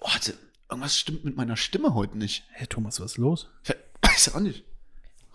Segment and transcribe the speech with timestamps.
[0.00, 0.34] Oh, warte,
[0.70, 2.44] irgendwas stimmt mit meiner Stimme heute nicht.
[2.52, 3.48] Hey Thomas, was ist los?
[4.02, 4.64] Weiß auch nicht.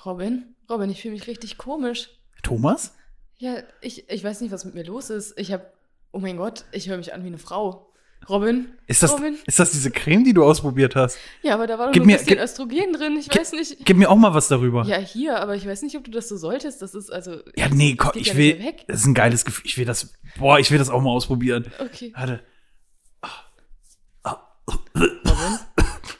[0.05, 0.55] Robin?
[0.69, 2.09] Robin, ich fühle mich richtig komisch.
[2.43, 2.93] Thomas?
[3.37, 5.37] Ja, ich, ich weiß nicht, was mit mir los ist.
[5.39, 5.65] Ich habe,
[6.11, 7.83] oh mein Gott, ich höre mich an wie eine Frau.
[8.27, 8.67] Robin?
[8.87, 9.37] Ist das, Robin?
[9.45, 11.17] ist das diese Creme, die du ausprobiert hast?
[11.43, 13.15] Ja, aber da war doch Gib nur mir- ein bisschen gib- Östrogen drin.
[13.17, 13.85] Ich Gib- weiß nicht.
[13.85, 14.83] Gib mir auch mal was darüber.
[14.85, 16.81] Ja, hier, aber ich weiß nicht, ob du das so solltest.
[16.81, 17.41] Das ist also.
[17.55, 18.73] Ja, nee, komm, ich ja will.
[18.87, 19.65] Das ist ein geiles Gefühl.
[19.65, 20.13] Ich will das.
[20.37, 21.71] Boah, ich will das auch mal ausprobieren.
[21.79, 22.11] Okay.
[22.15, 22.41] Warte.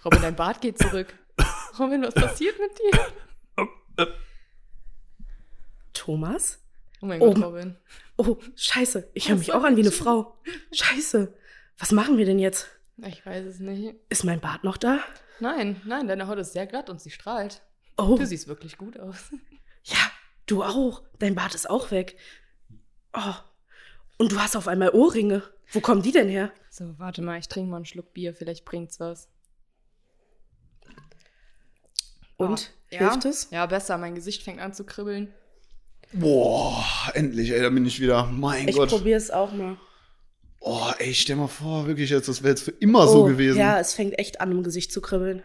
[0.07, 1.13] Robin, dein Bart geht zurück.
[1.79, 4.07] Robin, was passiert mit dir?
[5.91, 6.59] Thomas?
[7.02, 7.33] Oh mein Oh.
[7.33, 7.75] Gott, Robin.
[8.16, 9.09] Oh, scheiße.
[9.13, 10.38] Ich höre mich auch an wie eine Frau.
[10.71, 11.33] Scheiße.
[11.77, 12.70] Was machen wir denn jetzt?
[13.05, 13.95] Ich weiß es nicht.
[14.07, 14.99] Ist mein Bart noch da?
[15.41, 17.61] Nein, nein, deine Haut ist sehr glatt und sie strahlt.
[17.97, 19.30] Oh, Du siehst wirklich gut aus.
[19.83, 19.97] ja,
[20.45, 21.03] du auch.
[21.19, 22.17] Dein Bart ist auch weg.
[23.13, 23.33] Oh,
[24.17, 25.44] und du hast auf einmal Ohrringe.
[25.73, 26.53] Wo kommen die denn her?
[26.69, 29.27] So, warte mal, ich trinke mal einen Schluck Bier, vielleicht bringt's was.
[32.38, 32.71] Und?
[32.91, 32.99] Ja?
[33.11, 33.49] Hilft es?
[33.52, 35.33] Ja, besser, mein Gesicht fängt an zu kribbeln.
[36.13, 38.25] Boah, endlich, ey, da bin ich wieder.
[38.31, 38.89] Mein Ich Gott.
[38.89, 39.77] probiere es auch mal.
[40.59, 43.57] Oh, ey, stell mal vor, wirklich jetzt, das wäre jetzt für immer so Oh, gewesen.
[43.59, 45.44] Ja, es fängt echt an, im Gesicht zu kribbeln.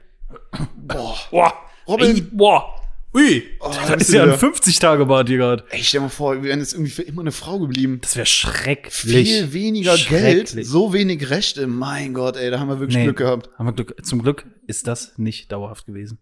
[0.76, 1.16] Boah.
[1.30, 1.52] Boah.
[1.88, 2.14] Robin.
[2.14, 2.76] Ey, boah.
[3.14, 3.42] Ui.
[3.60, 4.38] Oh, das da ist bist du ja ein wieder.
[4.48, 5.64] 50-Tage-Bart hier gerade.
[5.70, 7.98] Ey, stell mal vor, wir wären jetzt irgendwie für immer eine Frau geblieben.
[8.00, 9.28] Das wäre schrecklich.
[9.28, 10.66] Viel weniger Geld, Schrecklich.
[10.68, 11.66] so wenig Rechte.
[11.66, 13.04] Mein Gott, ey, da haben wir wirklich Nee.
[13.04, 13.50] Glück gehabt.
[13.58, 13.94] Haben wir Glück.
[14.06, 16.18] Zum Glück ist das nicht dauerhaft gewesen.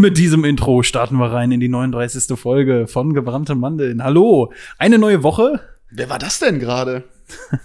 [0.00, 2.38] Und mit diesem Intro starten wir rein in die 39.
[2.38, 4.02] Folge von Gebrannte Mandeln.
[4.02, 5.60] Hallo, eine neue Woche.
[5.90, 7.04] Wer war das denn gerade?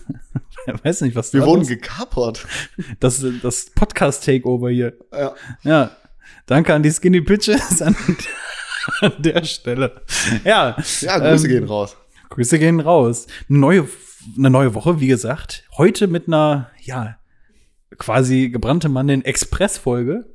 [0.68, 2.45] Ich weiß nicht, was Wir wurden los- gekapert.
[3.00, 4.97] das, das Podcast-Takeover hier.
[5.13, 5.34] Ja.
[5.63, 5.91] Ja,
[6.45, 7.95] danke an die Skinny Pitches an,
[9.00, 10.01] an der Stelle.
[10.44, 11.95] Ja, Ja, Grüße ähm, gehen raus.
[12.31, 13.28] Grüße gehen raus.
[13.47, 13.88] Eine neue,
[14.38, 15.63] eine neue Woche, wie gesagt.
[15.78, 17.16] Heute mit einer, ja,
[17.97, 20.25] quasi gebrannte Mandeln Express-Folge.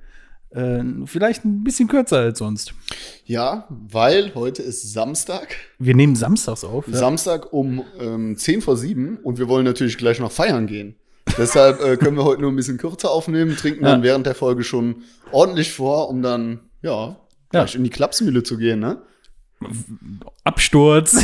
[0.51, 2.75] Äh, vielleicht ein bisschen kürzer als sonst.
[3.25, 5.55] Ja, weil heute ist Samstag.
[5.79, 6.89] Wir nehmen samstags auf.
[6.89, 6.97] Ja.
[6.97, 10.97] Samstag um ähm, 10 vor 7 und wir wollen natürlich gleich noch feiern gehen.
[11.39, 14.05] Deshalb äh, können wir heute nur ein bisschen kürzer aufnehmen, trinken dann Ja.
[14.05, 17.17] während der Folge schon ordentlich vor, um dann, ja,
[17.51, 19.03] gleich in die Klapsmühle zu gehen, ne?
[20.45, 21.23] Absturz.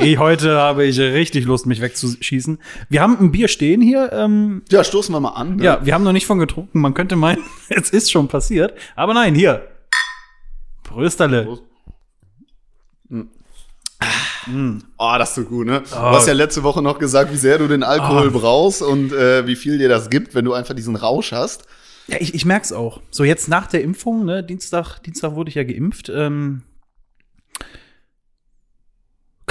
[0.00, 2.58] ich, heute habe ich richtig Lust, mich wegzuschießen.
[2.88, 4.12] Wir haben ein Bier stehen hier.
[4.12, 5.56] Ähm, Ja, stoßen wir mal an.
[5.56, 5.64] Ne?
[5.64, 6.80] ja, wir haben noch nicht von getrunken.
[6.80, 8.74] Man könnte meinen, es ist schon passiert.
[8.96, 9.66] Aber nein, hier.
[10.82, 11.44] Prösterle.
[11.44, 11.62] Prost.
[14.98, 15.80] Oh, das ist so gut, ne?
[15.88, 18.38] Du hast ja letzte Woche noch gesagt, wie sehr du den Alkohol Oh.
[18.38, 21.64] brauchst und äh, wie viel dir das gibt, wenn du einfach diesen Rausch hast.
[22.08, 23.00] Ja, ich, ich merk's auch.
[23.10, 26.10] So jetzt nach der Impfung, ne, Dienstag, Dienstag wurde ich ja geimpft.
[26.14, 26.60] Ähm,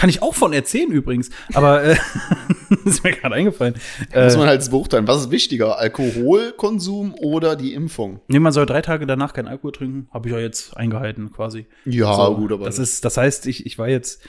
[0.04, 1.30] kann ich auch von erzählen übrigens.
[1.54, 1.96] Aber äh,
[2.84, 3.76] ist mir gerade eingefallen.
[4.14, 5.08] Muss Äh, man halt beurteilen.
[5.08, 8.20] Was ist wichtiger, Alkoholkonsum oder die Impfung?
[8.28, 10.10] nee, man soll drei Tage danach keinen Alkohol trinken.
[10.12, 11.68] Habe ich ja jetzt eingehalten quasi.
[11.86, 14.22] Ja, So, gut, aber das ist, das heißt, ich, ich war jetzt,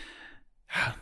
[0.73, 0.95] ja,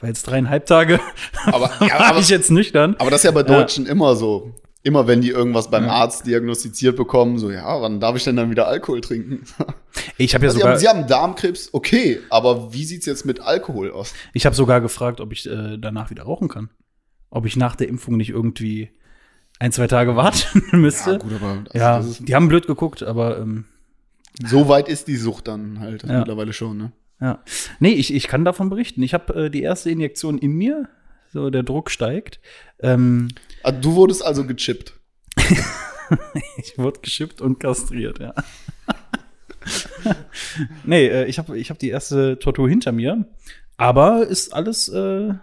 [0.00, 1.00] war jetzt dreieinhalb Tage,
[1.46, 2.94] aber, ja, war aber, ich jetzt nüchtern.
[2.98, 4.52] aber das ist ja bei Deutschen immer so.
[4.84, 5.92] Immer wenn die irgendwas beim Ja.
[5.92, 9.44] Arzt diagnostiziert bekommen, so, ja, wann darf ich denn dann wieder Alkohol trinken?
[10.18, 13.38] Ich habe ja Sie sogar, haben, Sie haben Darmkrebs, okay, aber wie sieht's jetzt mit
[13.40, 14.12] Alkohol aus?
[14.32, 16.68] ich habe sogar gefragt, ob ich äh, danach wieder rauchen kann.
[17.30, 18.90] Ob ich nach der Impfung nicht irgendwie
[19.60, 21.18] ein, zwei Tage warten müsste.
[21.18, 23.66] gut, aber also Ja, die haben blöd geguckt, aber ähm,
[24.44, 26.18] so weit ist die Sucht dann halt Ja.
[26.18, 26.92] mittlerweile schon, ne?
[27.20, 27.38] ja.
[27.78, 29.02] Nee, ich, ich kann davon berichten.
[29.04, 30.88] Ich habe äh, die erste Injektion in mir,
[31.32, 32.40] so der Druck steigt.
[32.80, 34.94] Ähm, Also, du wurdest also gechippt.
[36.56, 38.34] ich wurde geschippt und kastriert, ja.
[40.84, 43.26] nee, äh, ich habe ich hab die erste Tortur hinter mir,
[43.76, 45.34] aber ist alles äh,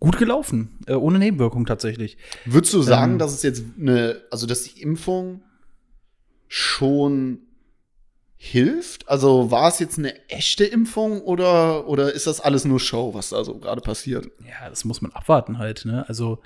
[0.00, 2.18] gut gelaufen, äh, ohne Nebenwirkung tatsächlich.
[2.44, 3.18] Würdest du sagen, Ähm.
[3.18, 5.42] dass es jetzt eine, also dass die Impfung
[6.48, 7.38] schon
[8.36, 9.08] hilft?
[9.08, 13.30] Also war es jetzt eine echte Impfung oder, oder ist das alles nur Show, was
[13.30, 14.26] da so gerade passiert?
[14.46, 16.06] Ja, das muss man abwarten halt, ne?
[16.08, 16.40] Also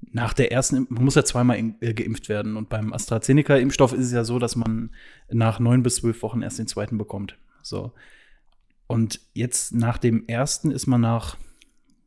[0.00, 2.56] nach der ersten, man muss ja zweimal äh, geimpft werden.
[2.56, 4.90] Und beim AstraZeneca-Impfstoff ist es ja so, dass man
[5.30, 7.36] nach neun bis zwölf Wochen erst den zweiten bekommt.
[7.62, 7.92] So.
[8.86, 11.36] Und jetzt nach dem ersten ist man nach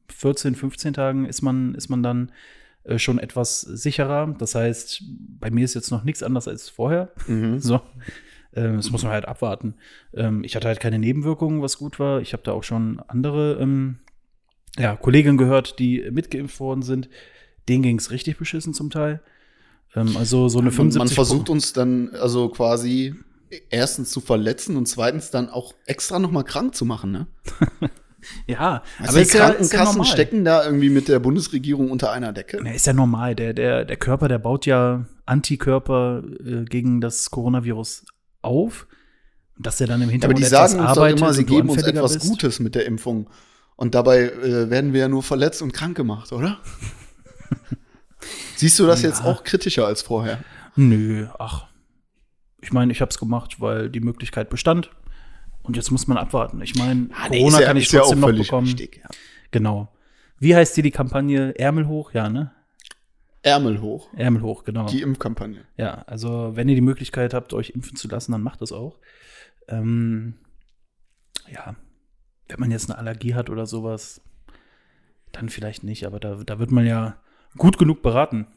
[0.09, 2.31] 14, 15 Tagen ist man, ist man dann
[2.83, 4.35] äh, schon etwas sicherer.
[4.37, 5.03] Das heißt,
[5.39, 7.11] bei mir ist jetzt noch nichts anders als vorher.
[7.27, 7.59] Mhm.
[7.59, 7.81] So.
[8.53, 9.75] Ähm, das muss man halt abwarten.
[10.13, 12.21] Ähm, ich hatte halt keine Nebenwirkungen, was gut war.
[12.21, 13.99] Ich habe da auch schon andere ähm,
[14.77, 17.09] ja, Kolleginnen gehört, die mitgeimpft worden sind.
[17.71, 19.21] Denen ging es richtig beschissen zum Teil.
[19.95, 23.15] Ähm, also so eine Man, 75 man versucht uns dann also quasi
[23.69, 27.27] erstens zu verletzen und zweitens dann auch extra noch mal krank zu machen, ne?
[28.45, 32.62] Ja, Also die Krankenkassen stecken da irgendwie mit der Bundesregierung unter einer Decke.
[32.63, 33.35] Ja, ist ja normal.
[33.35, 38.06] Der, der, der Körper, der baut ja Antikörper äh, gegen das Coronavirus
[38.44, 38.85] auf.
[39.57, 41.45] Und dass der dann im Aber Hintergrund die etwas sagen uns doch arbeitet immer, sie
[41.45, 42.29] geben uns etwas bist.
[42.29, 43.27] Gutes mit der Impfung.
[43.75, 46.59] Und dabei äh, werden wir ja nur verletzt und krank gemacht, oder?
[48.56, 50.39] Siehst du das jetzt auch kritischer als vorher?
[50.75, 51.68] Nö, ach.
[52.62, 54.92] Ich meine, ich habe es gemacht, weil die Möglichkeit bestand.
[55.63, 56.62] Und jetzt muss man abwarten.
[56.62, 58.68] Ich meine, Corona kann ich trotzdem noch bekommen.
[58.68, 59.01] richtig.
[59.03, 59.09] Ja.
[59.51, 59.92] Genau.
[60.39, 61.57] Wie heißt die die Kampagne?
[61.57, 62.13] Ärmel hoch?
[62.13, 62.51] Ja, ne?
[63.44, 64.09] Ärmel hoch.
[64.15, 64.88] Ärmel hoch, genau.
[64.88, 65.65] Die Impfkampagne.
[65.77, 69.00] Ja, also wenn ihr die Möglichkeit habt, euch impfen zu lassen, dann macht das auch.
[69.68, 70.36] Ähm,
[71.51, 71.75] ja,
[72.47, 74.21] wenn man jetzt eine Allergie hat oder sowas,
[75.31, 77.18] dann vielleicht nicht, aber da, da wird man ja
[77.57, 78.48] gut genug beraten.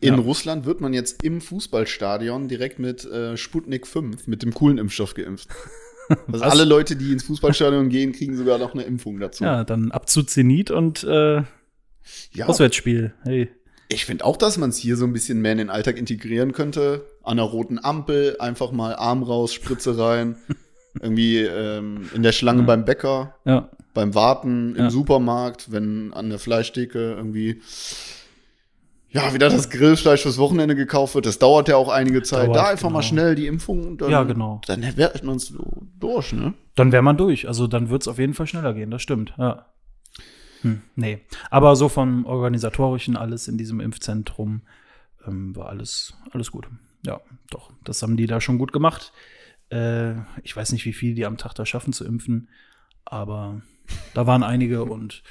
[0.00, 0.20] In Ja.
[0.20, 5.14] Russland wird man jetzt im Fußballstadion direkt mit äh, Sputnik 5, mit dem coolen Impfstoff
[5.14, 5.48] geimpft.
[6.30, 9.42] Also alle Leute, die ins Fußballstadion gehen, kriegen sogar noch eine Impfung dazu.
[9.42, 11.36] Ja, dann ab zu Zenit und äh,
[12.32, 13.14] Ja, Auswärtsspiel.
[13.22, 13.48] Hey.
[13.88, 16.52] ich finde auch, dass man es hier so ein bisschen mehr in den Alltag integrieren
[16.52, 17.06] könnte.
[17.22, 20.36] An einer roten Ampel einfach mal Arm raus, Spritze rein.
[21.00, 22.66] Irgendwie ähm, in der Schlange Ja.
[22.66, 24.90] beim Bäcker, Ja, beim Warten im.
[24.90, 27.62] Supermarkt, wenn an der Fleischtheke irgendwie
[29.14, 31.26] ja, wieder das Grillfleisch fürs Wochenende gekauft wird.
[31.26, 32.48] Das dauert ja auch einige Zeit.
[32.48, 32.98] Dauert, da einfach genau.
[32.98, 34.60] mal schnell die Impfung und dann, Ja, genau.
[34.66, 36.54] dann wird man so durch, ne?
[36.74, 37.46] dann wäre man durch.
[37.46, 39.32] Also dann wird es auf jeden Fall schneller gehen, das stimmt.
[39.38, 39.66] Ja.
[40.62, 41.20] Hm, nee.
[41.50, 44.62] Aber so vom Organisatorischen, alles in diesem Impfzentrum,
[45.26, 46.68] ähm, war alles, alles gut.
[47.06, 47.20] Ja,
[47.50, 47.70] doch.
[47.84, 49.12] Das haben die da schon gut gemacht.
[49.70, 52.48] Äh, ich weiß nicht, wie viel die am Tag da schaffen zu impfen,
[53.04, 53.62] aber
[54.14, 55.22] da waren einige und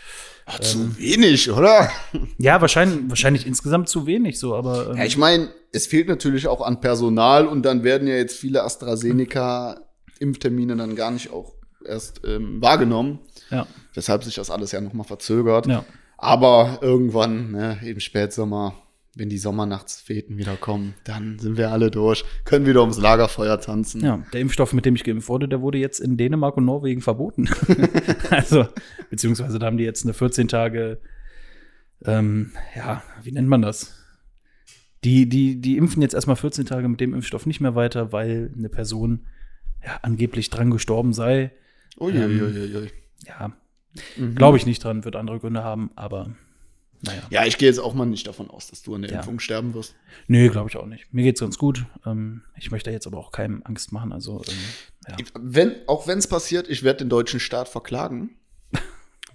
[0.45, 1.89] Ach, zu wenig, oder?
[2.37, 6.47] ja, wahrscheinlich, wahrscheinlich insgesamt zu wenig so, aber ähm, Ja, ich meine, es fehlt natürlich
[6.47, 11.53] auch an Personal und dann werden ja jetzt viele AstraZeneca-Impftermine dann gar nicht auch
[11.85, 13.19] erst ähm, wahrgenommen,
[13.49, 15.67] ja, weshalb sich das alles ja noch mal verzögert.
[15.67, 15.85] ja.
[16.17, 18.75] Aber irgendwann, ne, im Spätsommer,
[19.15, 24.01] wenn die Sommernachtsfeten wieder kommen, dann sind wir alle durch, können wieder ums Lagerfeuer tanzen.
[24.01, 27.01] Ja, der Impfstoff, mit dem ich geimpft wurde, der wurde jetzt in Dänemark und Norwegen
[27.01, 27.47] verboten.
[28.31, 28.67] also,
[29.09, 30.99] beziehungsweise da haben die jetzt eine 14 Tage,
[32.05, 33.99] ähm, ja, wie nennt man das?
[35.03, 38.51] Die, die, die impfen jetzt erstmal 14 Tage mit dem Impfstoff nicht mehr weiter, weil
[38.57, 39.27] eine Person
[39.83, 41.51] ja angeblich dran gestorben sei.
[41.99, 42.89] Uiuiuiui.
[43.27, 43.53] Ja,
[44.17, 44.35] Mhm.
[44.35, 46.35] glaube ich nicht dran, wird andere Gründe haben, aber
[47.03, 47.21] naja.
[47.29, 49.17] Ja, ich gehe jetzt auch mal nicht davon aus, dass du an der Ja.
[49.19, 49.93] Impfung sterben wirst.
[50.27, 51.13] Nee, glaube ich auch nicht.
[51.13, 51.85] Mir geht's ganz gut.
[52.05, 54.11] Ähm, ich möchte jetzt aber auch keinem Angst machen.
[54.11, 54.53] Also, ähm,
[55.09, 55.15] ja.
[55.39, 58.31] Wenn, auch wenn es passiert, ich werde den deutschen Staat verklagen.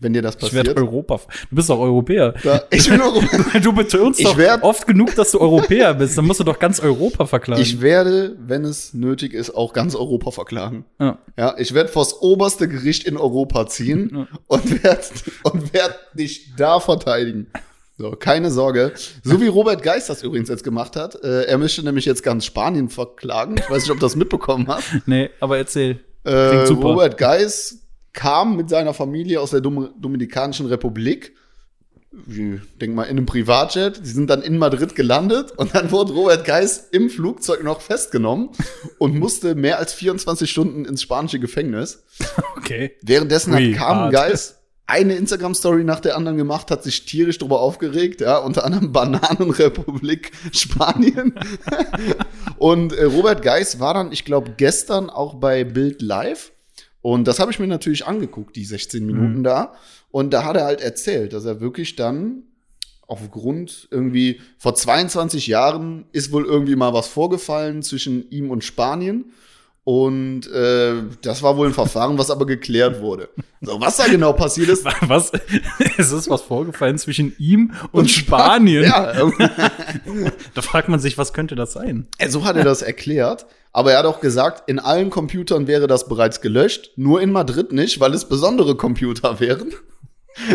[0.00, 0.88] Wenn dir das Ich werde passiert.
[0.88, 1.20] Europa.
[1.50, 2.34] Du bist doch Europäer.
[2.44, 3.20] Da, ich bin auch,
[3.62, 6.16] Du betonst doch werd- oft genug, dass du Europäer bist.
[6.16, 7.60] Dann musst du doch ganz Europa verklagen.
[7.62, 10.84] ich werde, wenn es nötig ist, auch ganz Europa verklagen.
[11.00, 11.18] ja.
[11.36, 14.26] Ja, ich werde vors oberste Gericht in Europa ziehen Ja.
[14.46, 15.00] und werde
[15.44, 17.48] und werd dich da verteidigen.
[17.96, 18.92] So, keine Sorge.
[19.24, 21.16] So wie Robert Geist das übrigens jetzt gemacht hat.
[21.24, 23.56] Äh, er möchte nämlich jetzt ganz Spanien verklagen.
[23.58, 24.84] Ich weiß nicht, ob du das mitbekommen hast.
[25.06, 25.98] Nee, aber erzähl.
[26.22, 26.30] Äh.
[26.68, 31.34] Robert Geis kam mit seiner Familie aus der Dom Dominikanischen Republik.
[32.26, 34.00] Ich denk mal in einem Privatjet.
[34.04, 38.48] Die sind dann in Madrid gelandet und dann wurde Robert Geis im Flugzeug noch festgenommen
[38.98, 42.04] und musste mehr als 24 Stunden ins spanische Gefängnis.
[42.58, 42.96] Okay.
[43.00, 44.10] Währenddessen hat Carmen.
[44.10, 48.90] Geis eine Instagram-Story nach der anderen gemacht, hat sich tierisch darüber aufgeregt, ja, unter anderem
[48.90, 51.34] Bananenrepublik Spanien.
[52.58, 56.52] und äh, Robert Geis war dann, ich glaube, gestern auch bei Bild Live.
[57.00, 59.44] Und das habe ich mir natürlich angeguckt, die 16 Minuten Mhm.
[59.44, 59.74] da.
[60.10, 62.42] Und da hat er halt erzählt, dass er wirklich dann
[63.06, 69.32] aufgrund irgendwie vor 22 Jahren ist wohl irgendwie mal was vorgefallen zwischen ihm und Spanien.
[69.90, 73.30] Und äh, das war wohl ein Verfahren, was aber geklärt wurde.
[73.62, 75.32] So, was da genau passiert ist, Was?
[75.96, 78.84] es ist was vorgefallen zwischen ihm und, Spanien.
[78.84, 79.14] ja,
[80.54, 82.06] Da fragt man sich, was könnte das sein?
[82.18, 83.46] äh, so hat er das erklärt.
[83.72, 87.72] Aber er hat auch gesagt, in allen Computern wäre das bereits gelöscht, nur in Madrid
[87.72, 89.72] nicht, weil es besondere Computer wären.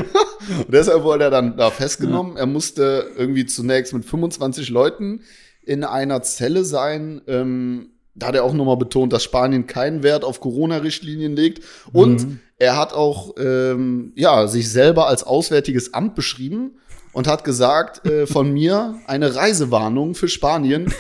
[0.60, 2.38] Und deshalb wurde er dann da festgenommen.
[2.38, 5.22] Er musste irgendwie zunächst mit 25 Leuten
[5.66, 10.24] in einer Zelle sein, ähm, da hat er auch nochmal betont, dass Spanien keinen Wert
[10.24, 11.64] auf Corona-Richtlinien legt.
[11.92, 12.40] Und Mhm.
[12.58, 16.78] er hat auch ähm, ja, sich selber als Auswärtiges Amt beschrieben
[17.12, 20.94] und hat gesagt, äh, von mir eine Reisewarnung für Spanien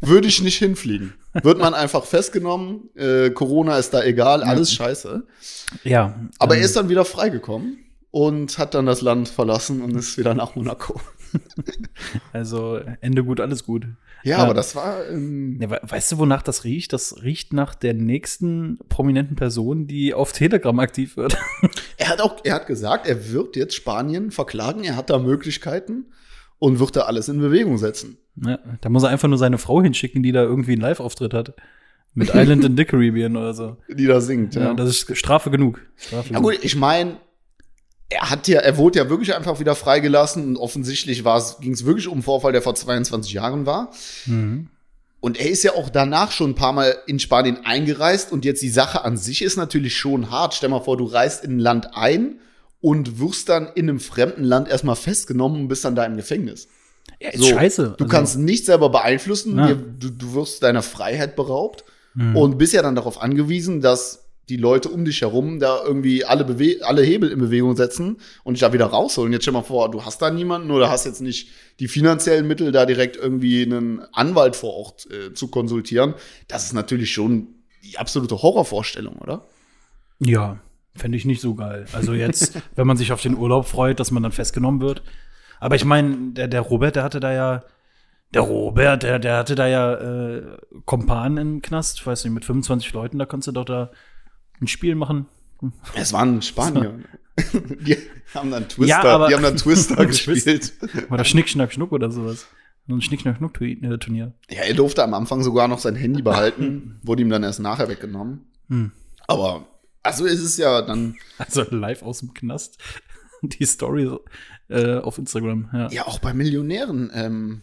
[0.00, 1.14] würde ich nicht hinfliegen.
[1.42, 5.24] Wird man einfach festgenommen, äh, Corona ist da egal, alles scheiße.
[5.82, 6.14] Ja.
[6.38, 7.78] Aber ähm, er ist dann wieder freigekommen
[8.10, 11.00] und hat dann das Land verlassen und ist wieder nach Monaco.
[12.32, 13.86] Also Ende gut, alles gut.
[14.24, 14.44] Ja, Ja.
[14.44, 16.92] aber das war ähm, Ja, weißt du, wonach das riecht?
[16.92, 21.36] Das riecht nach der nächsten prominenten Person, die auf Telegram aktiv wird.
[21.96, 26.06] Er hat auch, er hat gesagt, er wird jetzt Spanien verklagen, er hat da Möglichkeiten
[26.58, 28.18] und wird da alles in Bewegung setzen.
[28.44, 31.54] Ja, da muss er einfach nur seine Frau hinschicken, die da irgendwie einen Live-Auftritt hat.
[32.14, 33.76] Mit Island in the Caribbean oder so.
[33.88, 34.74] Die da singt, Ja, ja.
[34.74, 35.80] das ist Strafe genug.
[35.96, 37.16] Strafe Ja gut, ich meine,
[38.12, 41.22] er hat ja, er wurde ja wirklich einfach wieder freigelassen und offensichtlich
[41.60, 43.90] ging es wirklich um einen Vorfall, der vor 22 Jahren war.
[44.26, 44.68] Mhm.
[45.20, 48.60] Und er ist ja auch danach schon ein paar Mal in Spanien eingereist und jetzt
[48.62, 50.54] die Sache an sich ist natürlich schon hart.
[50.54, 52.40] Stell mal vor, du reist in ein Land ein
[52.80, 56.66] und wirst dann in einem fremden Land erstmal festgenommen und bist dann da im Gefängnis.
[57.20, 57.82] Ja, ist So, scheiße.
[57.98, 59.68] Du Also, kannst nicht selber beeinflussen, Ja.
[59.74, 62.36] du, du wirst deiner Freiheit beraubt Mhm.
[62.36, 66.44] und bist ja dann darauf angewiesen, dass die Leute um dich herum da irgendwie alle,
[66.44, 69.32] Bewe alle Hebel in Bewegung setzen und dich da wieder rausholen.
[69.32, 72.72] Jetzt stell mal vor, du hast da niemanden oder hast jetzt nicht die finanziellen Mittel,
[72.72, 76.14] da direkt irgendwie einen Anwalt vor Ort äh, zu konsultieren.
[76.48, 77.48] Das ist natürlich schon
[77.84, 79.44] die absolute Horrorvorstellung, oder?
[80.18, 80.58] Ja,
[80.94, 81.86] fände ich nicht so geil.
[81.92, 85.02] Also jetzt, wenn man sich auf den Urlaub freut, dass man dann festgenommen wird.
[85.60, 87.62] Aber ich meine, der, der Robert, der hatte da ja,
[88.34, 90.42] der Robert, der, der hatte da ja äh,
[90.84, 93.90] Kompan im Knast, ich weiß nicht, mit 25 Leuten, da kannst du doch da
[94.62, 95.26] ein Spiel machen.
[95.94, 96.98] Es waren Spanier.
[97.52, 97.96] die
[98.34, 100.72] haben dann Twister, Ja, aber- die haben dann Twister gespielt.
[101.10, 102.46] Oder Schnick, Schnack, Schnuck oder sowas.
[102.88, 104.32] So ein Schnick, Schnack, Schnuck äh, Turnier.
[104.50, 107.88] Ja, er durfte am Anfang sogar noch sein Handy behalten, wurde ihm dann erst nachher
[107.88, 108.46] weggenommen.
[108.68, 108.90] Hm.
[109.28, 109.66] Aber,
[110.02, 112.78] also es ist ja dann, Also live aus dem Knast.
[113.42, 114.10] Die Story
[114.68, 115.88] äh, auf Instagram, ja.
[115.90, 117.62] ja auch bei Millionären ähm,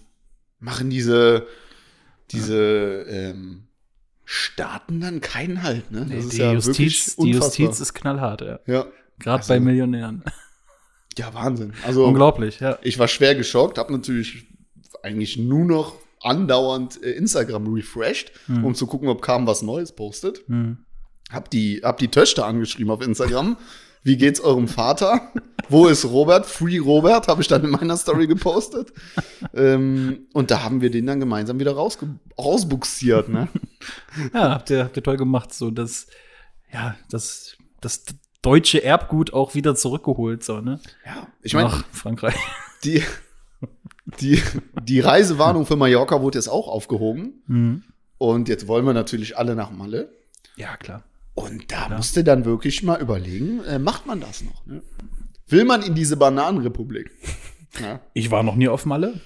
[0.59, 1.47] machen diese,
[2.31, 3.67] diese ähm,
[4.31, 6.05] Staaten dann keinen Halt, ne?
[6.07, 7.31] Nee, die, ja Justiz, die.
[7.31, 8.59] Justiz ist knallhart, ja.
[8.67, 8.85] ja.
[9.17, 10.23] Gerade Also- bei Millionären.
[11.17, 11.73] ja, Wahnsinn.
[11.83, 12.77] Also Unglaublich, ja.
[12.83, 14.45] ich war schwer geschockt, habe natürlich
[15.01, 18.65] eigentlich nur noch andauernd äh, Instagram refreshed, Hm.
[18.65, 20.43] um zu gucken, ob Kam was Neues postet.
[20.47, 20.77] Hm.
[21.31, 23.57] Hab die, hab die Töchter angeschrieben auf Instagram.
[24.03, 25.31] Wie geht's eurem Vater?
[25.67, 26.45] Wo ist Robert?
[26.45, 28.91] Free Robert, habe ich dann in meiner Story gepostet.
[29.53, 33.47] ähm, und da haben wir den dann gemeinsam wieder rausge rausbuxiert, ne?
[34.33, 36.07] Ja, habt ihr, habt ihr toll gemacht, so das,
[36.73, 38.03] ja, das, das
[38.41, 40.79] deutsche Erbgut auch wieder zurückgeholt, so, ne?
[41.05, 42.35] Ja, ich meine, Nach Frankreich.
[42.83, 43.03] die,
[44.19, 44.41] die,
[44.83, 47.43] die Reisewarnung für Mallorca wurde jetzt auch aufgehoben.
[47.47, 47.83] Mhm.
[48.17, 50.11] Und jetzt wollen wir natürlich alle nach Malle.
[50.55, 51.03] Ja, klar.
[51.45, 54.65] Und da musste dann wirklich mal überlegen, äh, macht man das noch?
[54.65, 54.81] Ne?
[55.47, 57.11] Will man in diese Bananenrepublik?
[57.79, 57.99] Ja.
[58.15, 59.21] Ich war noch nie auf Malle.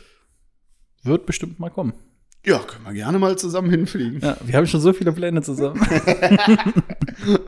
[1.01, 1.93] Wird bestimmt mal kommen.
[2.45, 4.19] ja, können wir gerne mal zusammen hinfliegen.
[4.19, 5.79] Ja, wir haben schon so viele Pläne zusammen.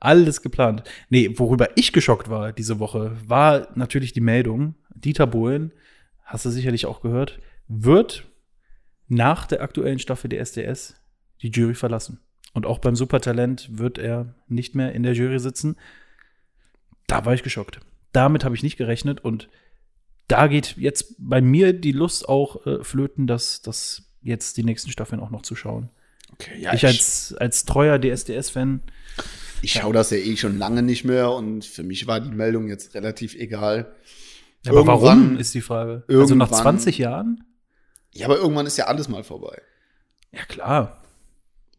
[0.00, 0.82] Alles geplant.
[1.10, 5.72] Nee, worüber ich geschockt war diese Woche, war natürlich die Meldung, Dieter Bohlen,
[6.24, 7.38] hast du sicherlich auch gehört,
[7.68, 8.26] wird
[9.08, 10.94] nach der aktuellen Staffel der SDS
[11.42, 12.18] die Jury verlassen.
[12.52, 15.76] Und auch beim Supertalent wird er nicht mehr in der Jury sitzen.
[17.06, 17.80] Da war ich geschockt.
[18.12, 19.48] Damit habe ich nicht gerechnet und
[20.28, 24.90] da geht jetzt bei mir die Lust auch äh, flöten, dass das jetzt die nächsten
[24.90, 25.88] Staffeln auch noch zu schauen.
[26.32, 28.80] Okay, ja, ich als, als treuer DSDS-Fan,
[29.62, 32.68] Ich schaue das ja eh schon lange nicht mehr und für mich war die Meldung
[32.68, 33.94] jetzt relativ egal.
[34.66, 36.04] aber warum Irgendwann- ist die Frage?
[36.08, 37.44] Also nach irgendwann- 20 Jahren?
[38.14, 39.60] Ja, aber irgendwann ist ja alles mal vorbei.
[40.32, 41.01] Ja, klar.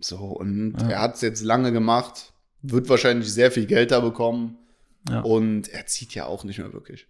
[0.03, 0.89] So, und Ja.
[0.89, 4.57] er hat es jetzt lange gemacht, wird wahrscheinlich sehr viel Geld da bekommen
[5.09, 5.21] Ja.
[5.21, 7.07] und er zieht ja auch nicht mehr wirklich.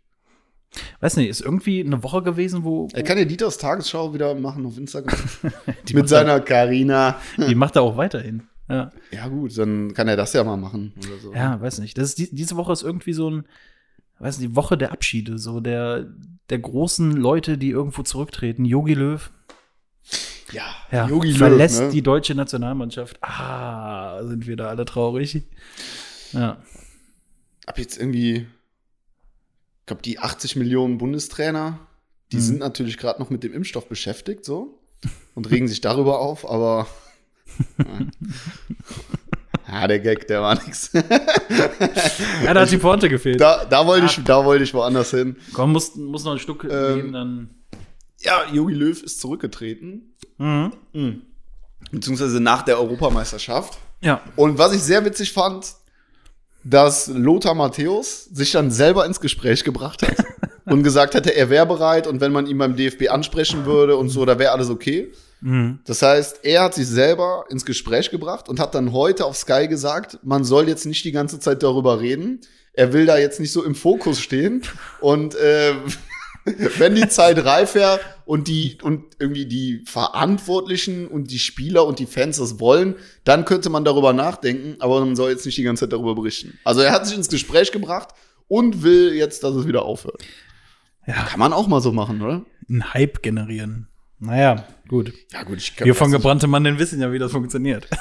[1.01, 2.87] Weiß nicht, ist irgendwie eine Woche gewesen, wo.
[2.93, 5.15] Er kann ja Dieters Tagesschau wieder machen auf Instagram.
[5.93, 7.17] Mit seiner Carina.
[7.37, 8.43] Er, die macht er auch weiterhin.
[8.67, 8.91] Ja.
[9.11, 11.33] Ja, gut, dann kann er das ja mal machen oder so.
[11.33, 11.97] ja, weiß nicht.
[11.97, 13.43] Das ist, die, diese Woche ist irgendwie so ein,
[14.19, 16.07] weiß nicht, die Woche der Abschiede, so der,
[16.49, 18.65] der großen Leute, die irgendwo zurücktreten.
[18.65, 19.31] Yogi Löw,
[20.53, 21.89] ja, ja, Jogi Löw, verlässt ne?
[21.89, 23.17] die deutsche Nationalmannschaft.
[23.21, 25.41] Ah, sind wir da alle traurig.
[26.31, 26.57] Ja.
[27.67, 31.79] Hab jetzt irgendwie, ich glaube, die 80 Millionen Bundestrainer,
[32.31, 32.41] die Mhm.
[32.41, 34.79] sind natürlich gerade noch mit dem Impfstoff beschäftigt, so
[35.35, 36.87] und regen sich darüber auf, aber
[39.67, 40.91] ja, der Gag, der war nix.
[40.93, 43.39] Ja, da hat die Pointe gefehlt.
[43.39, 45.35] Da, da wollte ich, da wollte ich woanders hin.
[45.53, 47.49] Komm, muss, muss noch ein Stück Ähm, nehmen, dann.
[48.19, 50.15] Ja, Jogi Löw ist zurückgetreten.
[50.43, 50.73] Mhm.
[50.91, 51.21] Mhm.
[51.91, 53.77] beziehungsweise nach der Europameisterschaft.
[54.01, 54.21] Ja.
[54.35, 55.73] Und was ich sehr witzig fand,
[56.63, 60.17] dass Lothar Matthäus sich dann selber ins Gespräch gebracht hat
[60.65, 64.09] und gesagt hätte, er wäre bereit und wenn man ihn beim DFB ansprechen würde und
[64.09, 65.11] so, da wäre alles okay.
[65.39, 65.79] Mhm.
[65.85, 69.67] Das heißt, er hat sich selber ins Gespräch gebracht und hat dann heute auf Sky
[69.67, 72.41] gesagt, man soll jetzt nicht die ganze Zeit darüber reden.
[72.73, 74.63] Er will da jetzt nicht so im Fokus stehen.
[74.99, 75.73] Und äh,
[76.77, 81.99] wenn die Zeit reif wäre und die und irgendwie die Verantwortlichen und die Spieler und
[81.99, 85.63] die Fans das wollen, dann könnte man darüber nachdenken, aber man soll jetzt nicht die
[85.63, 86.59] ganze Zeit darüber berichten.
[86.63, 88.09] Also er hat sich ins Gespräch gebracht
[88.47, 90.23] und will jetzt, dass es wieder aufhört.
[91.07, 91.23] Ja.
[91.25, 92.45] Kann man auch mal so machen, oder?
[92.69, 93.87] Einen Hype generieren.
[94.19, 95.13] Naja, gut.
[95.33, 97.87] Ja, gut, ich Wir von gebrannte Mannen wissen ja, wie das funktioniert.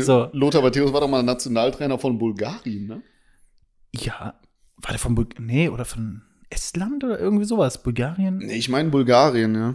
[0.00, 0.30] So.
[0.32, 3.02] Lothar Matthäus war doch mal Nationaltrainer von Bulgarien, ne?
[3.92, 4.40] Ja.
[4.76, 7.82] War der von Bul Nee, oder von Estland oder irgendwie sowas?
[7.82, 8.38] Bulgarien?
[8.38, 9.74] Nee, ich meine Bulgarien, ja.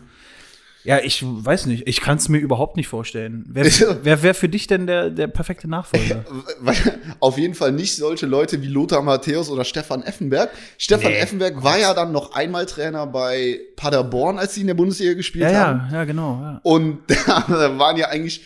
[0.84, 1.88] Ja, ich weiß nicht.
[1.88, 3.46] Ich kann es mir überhaupt nicht vorstellen.
[3.48, 3.66] Wer,
[4.04, 6.26] wer wäre für dich denn der, der perfekte Nachfolger?
[7.20, 10.50] Auf jeden Fall nicht solche Leute wie Lothar Matthäus oder Stefan Effenberg.
[10.78, 11.18] Stefan Nee.
[11.18, 15.52] Effenberg war ja dann noch einmal Trainer bei Paderborn, als sie in der Bundesliga gespielt
[15.52, 15.82] ja, haben.
[15.92, 16.40] ja, ja, genau.
[16.42, 16.60] Ja.
[16.64, 18.42] Und da waren ja eigentlich,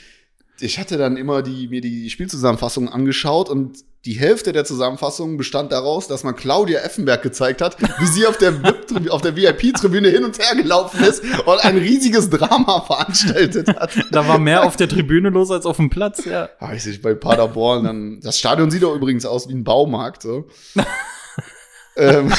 [0.59, 5.71] ich hatte dann immer die, mir die Spielzusammenfassung angeschaut und die Hälfte der Zusammenfassung bestand
[5.71, 10.37] daraus, dass man Claudia Effenberg gezeigt hat, wie sie auf der, der VIP-Tribüne hin und
[10.37, 13.91] her gelaufen ist und ein riesiges Drama veranstaltet hat.
[14.11, 16.49] Da war mehr auf der Tribüne los als auf dem Platz, ja.
[16.59, 20.47] Weiß ich, bei Paderborn, dann, das Stadion sieht doch übrigens aus wie ein Baumarkt, so.
[21.97, 22.31] ähm,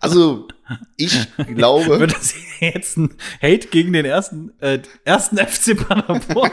[0.00, 0.48] also,
[0.96, 1.18] ich
[1.54, 6.50] glaube, Wird das jetzt ein Hate gegen den ersten, äh, ersten FC Paderborn?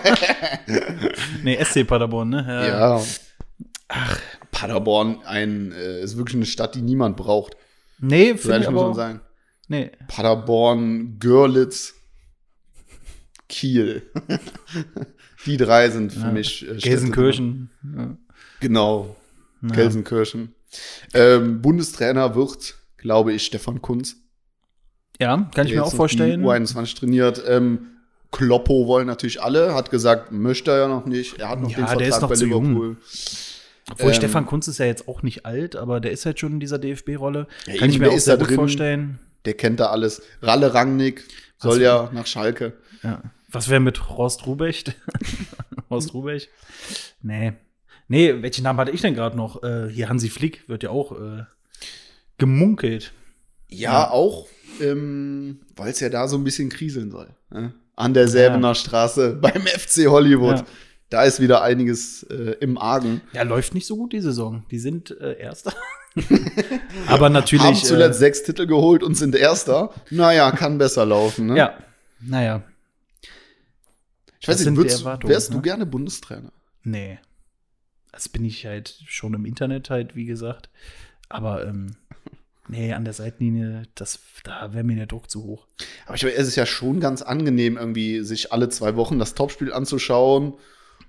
[1.43, 2.67] nee, SC Paderborn, ne?
[2.67, 3.01] ja.
[3.95, 4.19] Ach,
[4.51, 7.55] Paderborn ein, äh, ist wirklich eine Stadt, die niemand braucht.
[7.99, 9.21] Nee, finde ich muss man sagen.
[9.67, 9.91] Nee.
[10.07, 11.93] Paderborn, Görlitz,
[13.47, 14.03] Kiel.
[15.45, 16.31] die drei sind für Ja.
[16.31, 16.75] mich äh.
[16.77, 17.69] Gelsenkirchen.
[17.95, 18.17] Ja.
[18.59, 19.15] Genau,
[19.61, 19.69] Ja.
[19.69, 20.55] Gelsenkirchen.
[21.13, 24.15] Ähm, Bundestrainer wird, glaube ich, Stefan Kunz.
[25.19, 26.43] Ja, kann ich mir auch vorstellen.
[26.43, 27.43] U21 trainiert.
[27.47, 27.87] Ähm,
[28.31, 31.37] Kloppo wollen natürlich alle, hat gesagt, möchte er ja noch nicht.
[31.37, 32.97] Er hat noch Ja, den der Vertrag ist noch bei zu jung.
[33.91, 36.53] Obwohl Ähm, Stefan Kunz ist ja jetzt auch nicht alt, aber der ist halt schon
[36.53, 37.47] in dieser DFB-Rolle.
[37.67, 38.55] Ja, Kann ich mir auch sehr gut drin.
[38.55, 39.19] vorstellen.
[39.45, 40.21] Der kennt da alles.
[40.41, 41.25] Ralle Rangnick
[41.57, 42.73] soll Also- ja nach Schalke.
[43.03, 43.21] Ja.
[43.49, 44.95] Was wäre mit Horst Rubecht?
[45.89, 46.49] Horst Rubecht?
[47.21, 47.53] Nee.
[48.07, 49.61] Nee, welchen Namen hatte ich denn gerade noch?
[49.63, 51.43] Äh, hier Hansi Flick wird ja auch äh,
[52.37, 53.11] gemunkelt.
[53.69, 54.47] Ja, auch,
[54.81, 57.29] ähm, weil es ja da so ein bisschen kriseln soll.
[57.51, 57.73] Ne?
[57.95, 60.59] An der Säbener Straße beim FC Hollywood.
[60.59, 60.65] Ja.
[61.13, 63.21] Da ist wieder einiges äh, im Argen.
[63.33, 64.65] Ja, läuft nicht so gut die Saison.
[64.71, 65.71] Die sind äh, Erster.
[67.07, 67.63] aber natürlich.
[67.63, 69.93] Haben zuletzt äh, sechs Titel geholt und sind Erster.
[70.09, 71.45] Naja, kann besser laufen.
[71.45, 71.57] Ne?
[71.57, 71.77] ja,
[72.19, 72.63] naja.
[74.39, 75.61] ich weiß nicht, würdest, wärst du ne?
[75.61, 76.51] gerne Bundestrainer?
[76.81, 77.19] Nee.
[78.11, 80.71] Das bin ich halt schon im Internet halt, wie gesagt.
[81.29, 81.95] Aber ähm,
[82.67, 85.67] nee, an der Seitenlinie, das, da wäre mir der Druck zu hoch.
[86.07, 89.71] Aber ich es ist ja schon ganz angenehm, irgendwie sich alle zwei Wochen das Topspiel
[89.71, 90.55] anzuschauen.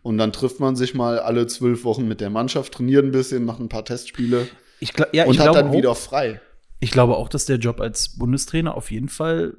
[0.05, 3.47] Und dann trifft man sich mal alle zwölf Wochen mit der Mannschaft, trainiert ein bisschen,
[3.47, 4.47] macht ein paar Testspiele
[4.79, 6.43] Ich, gla- ja, und ich hat glaube dann auch, wieder frei.
[6.79, 9.57] Ich glaube auch, dass der Job als Bundestrainer auf jeden Fall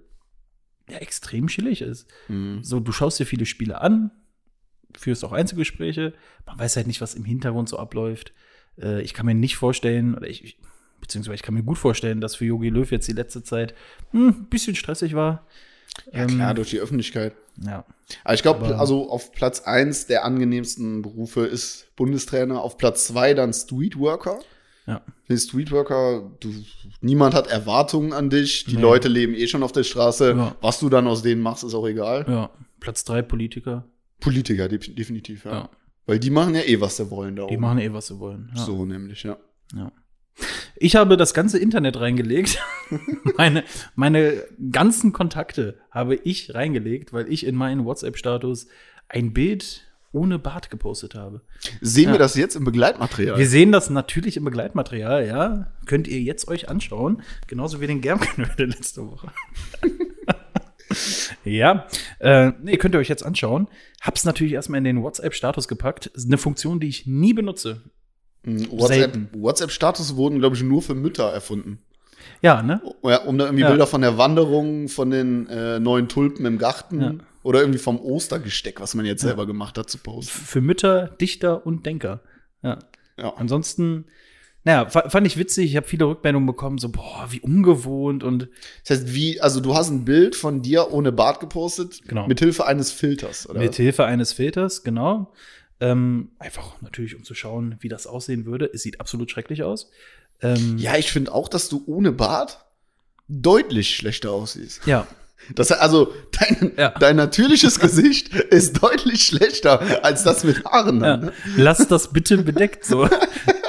[0.88, 2.06] ja, extrem chillig ist.
[2.28, 2.64] Mhm.
[2.64, 4.12] So, du schaust dir viele Spiele an,
[4.96, 6.14] führst auch Einzelgespräche,
[6.46, 8.32] man weiß halt nicht, was im Hintergrund so abläuft.
[8.80, 10.60] Äh, ich kann mir nicht vorstellen, oder ich, ich,
[11.02, 13.74] beziehungsweise ich kann mir gut vorstellen, dass für Jogi Löw jetzt die letzte Zeit
[14.12, 15.48] hm, ein bisschen stressig war.
[16.12, 17.34] Ja, klar, durch die Öffentlichkeit.
[17.62, 17.86] Ja.
[18.24, 22.62] Aber ich glaube, also auf Platz eins der angenehmsten Berufe ist Bundestrainer.
[22.62, 24.40] Auf Platz zwei dann Streetworker.
[24.88, 25.02] Ja.
[25.30, 26.54] Den Streetworker, du,
[27.02, 28.66] niemand hat Erwartungen an dich.
[28.66, 28.82] Die Nee.
[28.82, 30.32] Leute leben eh schon auf der Straße.
[30.38, 30.56] Ja.
[30.62, 32.26] Was du dann aus denen machst, ist auch egal.
[32.28, 32.50] ja.
[32.80, 33.86] Platz drei Politiker.
[34.20, 35.52] Politiker, de definitiv, ja.
[35.52, 35.70] Ja.
[36.06, 37.62] Weil die machen ja eh, was sie wollen da Die oben.
[37.62, 38.52] machen eh, was sie wollen.
[38.54, 39.38] So nämlich, ja.
[39.74, 39.92] Ja.
[40.78, 42.60] Ich habe das ganze Internet reingelegt.
[43.38, 43.64] meine,
[43.96, 48.68] meine ganzen Kontakte habe ich reingelegt, weil ich in meinen WhatsApp-Status
[49.08, 51.42] ein Bild ohne Bart gepostet habe.
[51.82, 52.12] Sehen Ja.
[52.14, 53.38] wir das jetzt im Begleitmaterial?
[53.38, 55.72] Wir sehen das natürlich im Begleitmaterial, ja.
[55.86, 57.22] Könnt ihr jetzt euch anschauen.
[57.48, 59.28] Genauso wie den Germknödel letzte Woche.
[61.44, 61.88] ja,
[62.20, 63.68] äh, nee, könnt ihr euch jetzt anschauen.
[64.02, 66.08] Hab's natürlich erstmal in den WhatsApp-Status gepackt.
[66.08, 67.82] Ist eine Funktion, die ich nie benutze.
[68.46, 69.18] Mhm, WhatsApp-.
[69.34, 71.80] WhatsApp-Status wurden, glaube ich, nur für Mütter erfunden.
[72.42, 72.82] Ja, ne?
[73.04, 73.70] Ja, um da irgendwie Ja.
[73.70, 77.14] Bilder von der Wanderung, von den äh, neuen Tulpen im Garten Ja.
[77.44, 80.32] oder irgendwie vom Ostergesteck, was man jetzt selber gemacht hat, zu posten.
[80.46, 82.22] Für Mütter, Dichter und Denker.
[82.64, 82.80] Ja.
[83.18, 83.34] Ja.
[83.36, 84.06] Ansonsten,
[84.64, 85.70] naja, fa- fand ich witzig.
[85.72, 88.50] Ich habe viele Rückmeldungen bekommen, so, boah, wie ungewohnt und
[88.86, 92.28] Das heißt, wie, also du hast ein Bild von dir ohne Bart gepostet, Genau.
[92.28, 93.60] mit Hilfe eines Filters, oder?
[93.60, 95.32] mit Hilfe eines Filters, genau.
[95.82, 98.70] Ähm, einfach natürlich, um zu schauen, wie das aussehen würde.
[98.74, 99.90] Es sieht absolut schrecklich aus.
[100.42, 102.66] Ähm, ja, ich finde auch, dass du ohne Bart
[103.28, 104.86] deutlich schlechter aussiehst.
[104.86, 105.08] ja.
[105.54, 106.90] Das, also, dein, Ja.
[106.92, 111.02] dein natürliches Gesicht ist deutlich schlechter als das mit Haaren.
[111.02, 111.18] ja.
[111.18, 111.34] Dann, ne?
[111.58, 113.08] Lass das bitte bedeckt so.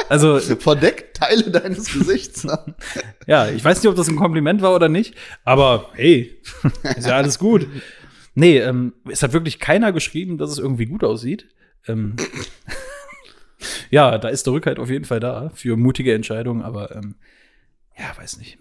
[0.09, 2.45] Also, Verdeck Teile deines Gesichts.
[2.45, 2.57] Ne?
[3.27, 6.41] ja, ich weiß nicht, ob das ein Kompliment war oder nicht, aber hey,
[6.97, 7.67] ist ja alles gut.
[8.37, 11.49] Nee, ähm, es hat wirklich keiner geschrieben, dass es irgendwie gut aussieht.
[11.89, 12.17] Ähm,
[13.91, 17.15] ja, da ist der Rückhalt auf jeden Fall da für mutige Entscheidungen, aber ähm,
[17.99, 18.59] ja, weiß nicht.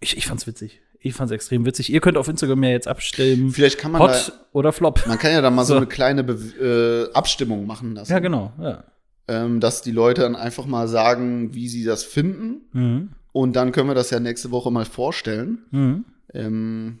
[0.00, 0.80] Ich, ich fand's witzig.
[1.02, 1.90] Ich fand's extrem witzig.
[1.92, 3.50] Ihr könnt auf Instagram ja jetzt abstimmen.
[3.50, 5.06] Vielleicht kann man Hot da, oder Flop.
[5.06, 5.76] man kann ja da mal so, So.
[5.78, 8.12] eine kleine Be äh, Abstimmung machen lassen.
[8.12, 8.52] Ja, genau.
[8.60, 8.84] Ja.
[9.28, 12.62] ähm, dass die Leute dann einfach mal sagen, wie sie das finden.
[12.72, 13.08] Mhm.
[13.32, 15.58] Und dann können wir das ja nächste Woche mal vorstellen.
[15.70, 16.04] Mhm.
[16.34, 16.98] Ähm,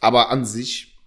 [0.00, 0.97] aber an sich,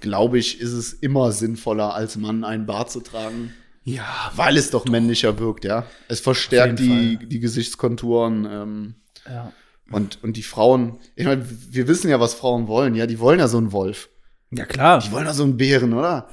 [0.00, 3.52] glaube ich, ist es immer sinnvoller, als Mann einen Bart zu tragen,
[3.84, 5.86] Ja, weil es doch männlicher wirkt, ja.
[6.08, 8.46] Es verstärkt die, die Gesichtskonturen.
[8.50, 8.94] Ähm,
[9.26, 9.52] ja.
[9.90, 13.06] und, und die Frauen, ich meine, wir wissen ja, was Frauen wollen, ja.
[13.06, 14.08] Die wollen ja so einen Wolf.
[14.50, 15.00] Ja, klar.
[15.00, 16.28] Die wollen ja so einen Bären, oder?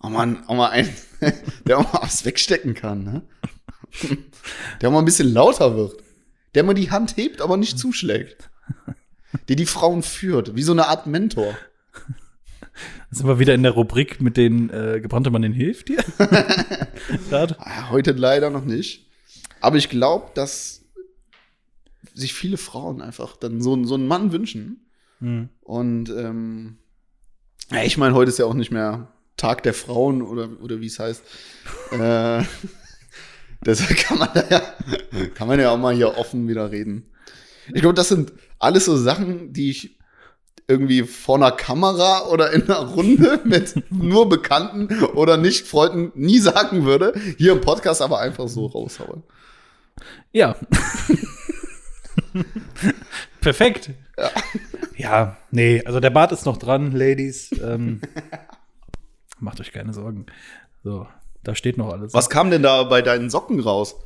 [0.00, 0.92] Oh man, auch mal einen,
[1.66, 3.22] der auch mal was wegstecken kann, ne?
[4.80, 6.02] Der auch mal ein bisschen lauter wird.
[6.54, 8.50] Der mal die Hand hebt, aber nicht zuschlägt.
[9.48, 11.56] Der die Frauen führt, wie so eine Art Mentor.
[13.10, 16.02] Da sind wir wieder in der Rubrik mit den äh, gebrannte Mann in hilft dir.
[17.30, 19.06] Ah, Heute leider noch nicht.
[19.60, 20.82] Aber ich glaube, dass
[22.14, 24.86] sich viele Frauen einfach dann so, so einen Mann wünschen.
[25.20, 25.48] Mhm.
[25.60, 26.78] Und ähm,
[27.70, 30.86] ja, ich meine, heute ist ja auch nicht mehr Tag der Frauen oder, oder wie
[30.86, 31.22] es heißt.
[31.92, 32.42] äh,
[33.64, 34.60] deshalb kann man da ja,
[35.34, 37.06] kann man ja auch mal hier offen wieder reden.
[37.72, 39.98] Ich glaube, das sind alles so Sachen, die ich
[40.68, 46.84] irgendwie vor einer Kamera oder in einer Runde mit nur Bekannten oder Nicht-Freunden nie sagen
[46.84, 47.14] würde.
[47.38, 49.22] Hier im Podcast aber einfach so raushaue.
[50.32, 50.56] Ja.
[53.40, 53.90] Perfekt.
[54.16, 54.30] Ja.
[54.96, 57.50] Ja, nee, also der Bart ist noch dran, Ladies.
[57.60, 58.00] Ähm,
[59.40, 60.26] macht euch keine Sorgen.
[60.84, 61.06] So,
[61.42, 62.14] da steht noch alles.
[62.14, 63.96] Was kam denn da bei deinen Socken raus?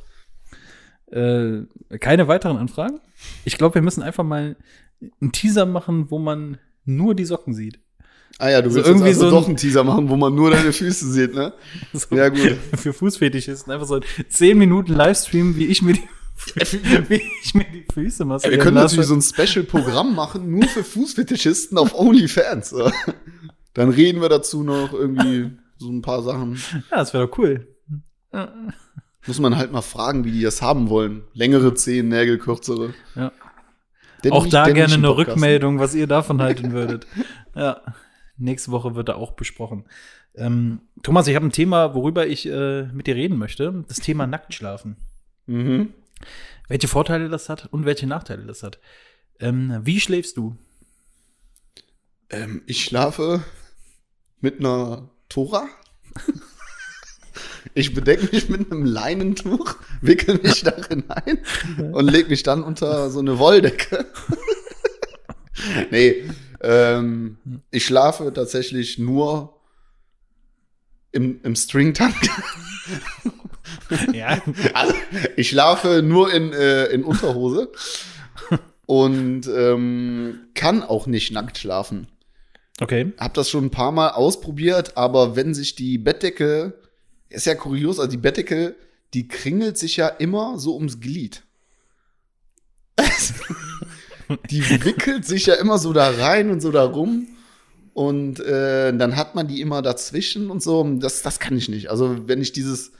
[1.11, 1.61] Äh,
[1.99, 2.99] keine weiteren Anfragen?
[3.45, 4.55] Ich glaube, wir müssen einfach mal
[5.21, 7.79] einen Teaser machen, wo man nur die Socken sieht.
[8.39, 10.35] Ah ja, du So willst irgendwie jetzt also so doch einen Teaser machen, wo man
[10.35, 11.53] nur deine Füße sieht, ne?
[11.93, 12.57] So Ja, gut.
[12.75, 13.71] Für Fußfetischisten.
[13.73, 16.03] Einfach so ein 10 Minuten Livestream, wie ich mir die,
[17.09, 18.95] wie ich mir die Füße Ja, massieren wir können lasse.
[18.97, 22.75] natürlich so ein Special-Programm machen, nur für Fußfetischisten auf OnlyFans.
[23.73, 26.55] Dann reden wir dazu noch irgendwie so ein paar Sachen.
[26.91, 27.67] Ja, das wäre doch cool.
[29.25, 31.23] Muss man halt mal fragen, wie die das haben wollen.
[31.33, 32.93] Längere Zehen, Nägel, kürzere.
[33.15, 33.31] Ja.
[34.23, 35.29] Der auch da gerne eine Podcast.
[35.29, 37.07] Rückmeldung, was ihr davon halten würdet.
[37.55, 37.81] Ja.
[38.37, 39.85] Nächste Woche wird da auch besprochen.
[40.35, 43.83] Ähm, Thomas, ich habe ein Thema, worüber ich äh, mit dir reden möchte.
[43.87, 44.97] Das Thema Nacktschlafen.
[45.47, 45.93] Mhm.
[46.67, 48.79] Welche Vorteile das hat und welche Nachteile das hat.
[49.39, 50.55] Ähm, wie schläfst du?
[52.29, 53.43] Ähm, ich schlafe
[54.41, 55.67] mit einer Tora.
[57.73, 61.39] Ich bedecke mich mit einem Leinentuch, wickel mich darin ein
[61.93, 64.05] und leg mich dann unter so eine Wolldecke.
[65.91, 66.23] nee,
[66.61, 67.37] ähm,
[67.71, 69.59] ich schlafe tatsächlich nur
[71.11, 72.15] im, im Stringtank.
[74.13, 74.41] Ja.
[74.73, 74.93] Also,
[75.35, 77.71] ich schlafe nur in, äh, in Unterhose
[78.85, 82.07] und ähm, kann auch nicht nackt schlafen.
[82.79, 83.13] Okay.
[83.17, 86.79] Hab das schon ein paar Mal ausprobiert, aber wenn sich die Bettdecke,
[87.29, 88.75] ist ja kurios, also die Bettdecke,
[89.13, 91.43] die kringelt sich ja immer so ums Glied.
[94.49, 97.27] die wickelt sich ja immer so da rein und so da rum.
[97.93, 100.83] Und äh, dann hat man die immer dazwischen und so.
[100.99, 101.89] Das, das kann ich nicht.
[101.89, 102.91] Also, wenn ich dieses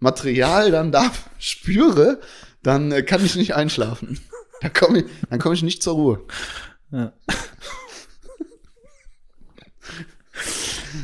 [0.00, 2.20] Material dann da spüre,
[2.62, 4.18] dann äh, kann ich nicht einschlafen.
[4.60, 6.24] Da komm ich, dann komme ich nicht zur Ruhe.
[6.90, 7.12] Ja.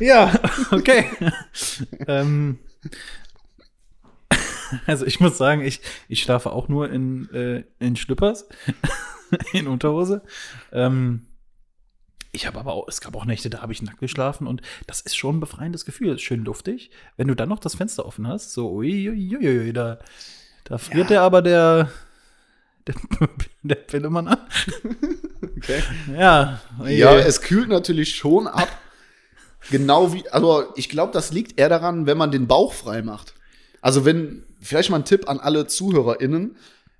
[0.01, 0.41] ja,
[0.73, 1.07] okay.
[2.09, 2.59] ähm,
[4.87, 8.49] also ich muss sagen, ich, ich schlafe auch nur in, äh, in Schlüppers,
[9.53, 10.23] in Unterhose.
[10.73, 11.27] Ähm,
[12.33, 15.01] ich habe aber auch, es gab auch Nächte, da habe ich nackt geschlafen und das
[15.01, 16.19] ist schon ein befreiendes Gefühl.
[16.19, 16.91] Schön luftig.
[17.17, 19.99] Wenn du dann noch das Fenster offen hast, so, uiuiui, da,
[20.65, 21.17] da friert Ja.
[21.17, 21.91] der aber der,
[22.87, 22.95] der,
[23.63, 24.39] der Pillemann an.
[25.57, 25.83] Okay.
[26.15, 28.69] Ja, Ja, es kühlt natürlich schon ab.
[29.71, 33.35] Genau wie, also ich glaube, das liegt eher daran, wenn man den Bauch frei macht.
[33.81, 36.57] Also wenn vielleicht mal ein Tipp an alle ZuhörerInnen.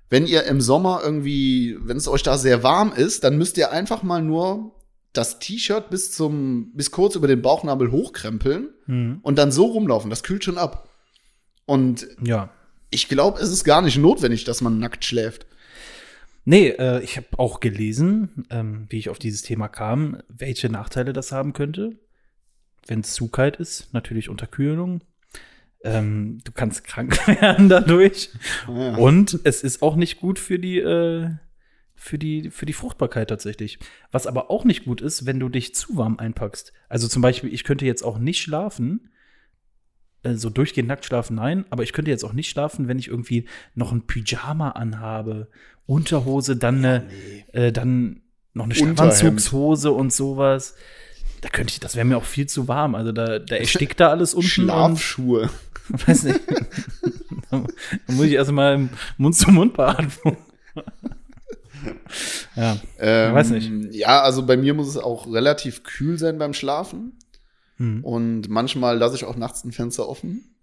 [0.09, 3.71] Wenn ihr im Sommer irgendwie, wenn es euch da sehr warm ist, dann müsst ihr
[3.71, 4.71] einfach mal nur
[5.11, 9.19] das T-Shirt bis zum, bis kurz über den Bauchnabel hochkrempeln Mhm.
[9.21, 10.09] und dann so rumlaufen.
[10.09, 10.87] Das kühlt schon ab.
[11.65, 12.51] Und Ja.
[12.89, 15.45] ich glaube, es ist gar nicht notwendig, dass man nackt schläft.
[16.45, 21.11] Nee, äh, ich habe auch gelesen, ähm, wie ich auf dieses Thema kam, welche Nachteile
[21.11, 21.97] das haben könnte.
[22.87, 25.01] Wenn es zu kalt ist, natürlich Unterkühlung.
[25.83, 28.29] Ähm, du kannst krank werden dadurch.
[28.67, 28.95] Ja.
[28.95, 31.29] Und es ist auch nicht gut für die, äh,
[31.95, 33.79] für die, für die Fruchtbarkeit tatsächlich.
[34.11, 36.73] Was aber auch nicht gut ist, wenn du dich zu warm einpackst.
[36.89, 39.09] Also zum Beispiel, ich könnte jetzt auch nicht schlafen,
[40.23, 43.07] äh, so durchgehend nackt schlafen, nein, aber ich könnte jetzt auch nicht schlafen, wenn ich
[43.07, 45.49] irgendwie noch ein Pyjama anhabe,
[45.85, 47.07] Unterhose, dann eine,
[47.53, 48.21] äh, dann
[48.53, 48.97] noch eine Unterhemd.
[48.97, 50.75] Schlafanzugshose und sowas.
[51.41, 52.95] Da könnte ich, das wäre mir auch viel zu warm.
[52.95, 54.45] Also da, da erstickt da alles unten.
[54.45, 55.49] und- Schlafschuhe.
[55.89, 56.39] Weiß nicht.
[57.49, 57.67] Dann
[58.07, 60.35] muss ich erstmal Mund-zu-Mund-Beatmung.
[62.55, 62.77] ja.
[62.99, 63.71] Ähm, weiß nicht.
[63.95, 67.13] Ja, also bei mir muss es auch relativ kühl sein beim Schlafen.
[67.77, 68.03] Hm.
[68.03, 70.55] Und manchmal lasse ich auch nachts ein Fenster offen.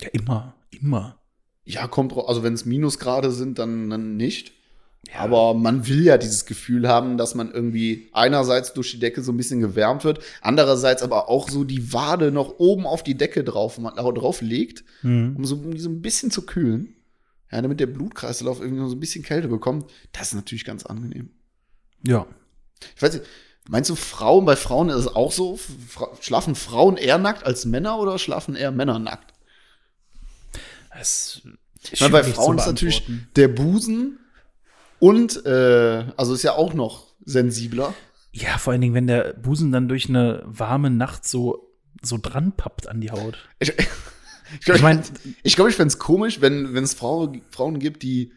[0.00, 1.18] ja, immer, immer.
[1.64, 4.52] Ja, kommt drauf, also wenn es Minusgrade sind, dann, dann nicht.
[5.14, 9.32] Aber man will ja dieses Gefühl haben, dass man irgendwie einerseits durch die Decke so
[9.32, 13.44] ein bisschen gewärmt wird, andererseits aber auch so die Wade noch oben auf die Decke
[13.44, 15.36] drauf, man, drauf legt, Hm.
[15.36, 16.94] um so, um so ein bisschen zu kühlen.
[17.52, 19.88] Ja, damit der Blutkreislauf irgendwie noch so ein bisschen Kälte bekommt.
[20.12, 21.30] Das ist natürlich ganz angenehm.
[22.02, 22.26] Ja.
[22.96, 23.24] Ich weiß nicht,
[23.68, 25.56] meinst du Frauen, bei Frauen ist es auch so?
[25.56, 29.32] Fra schlafen Frauen eher nackt als Männer oder schlafen eher Männer nackt?
[30.98, 31.42] Es
[31.92, 33.04] Ich meine, bei Frauen ist natürlich
[33.36, 34.18] der Busen
[34.98, 37.94] und, äh, also ist ja auch noch sensibler.
[38.32, 41.70] Ja, vor allen Dingen, wenn der Busen dann durch eine warme Nacht so,
[42.02, 43.36] so dran pappt an die Haut.
[43.58, 45.02] Ich, ich glaube, Ich mein-
[45.42, 48.32] ich, glaub, ich fände es komisch, wenn es Frau, Frauen gibt, die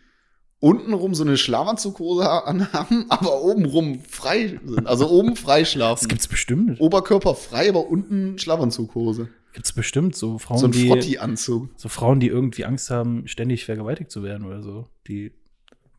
[0.61, 4.87] untenrum so eine Schlafanzughose ha- anhaben, aber obenrum frei sind.
[4.87, 6.07] Also oben frei Das schlafen.
[6.07, 6.79] gibt's bestimmt.
[6.81, 9.29] Oberkörper frei, aber unten Schlafanzughose.
[9.53, 11.69] Gibt's bestimmt so Frauen, So ein die, Frotti-Anzug.
[11.75, 14.87] so Frauen, die irgendwie Angst haben, ständig vergewaltigt zu werden oder so.
[15.07, 15.31] Die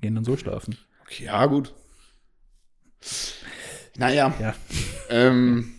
[0.00, 0.76] gehen dann so schlafen.
[1.02, 1.74] Okay, ja, gut.
[3.96, 4.34] Naja.
[4.40, 4.54] Ja.
[5.08, 5.72] Ähm,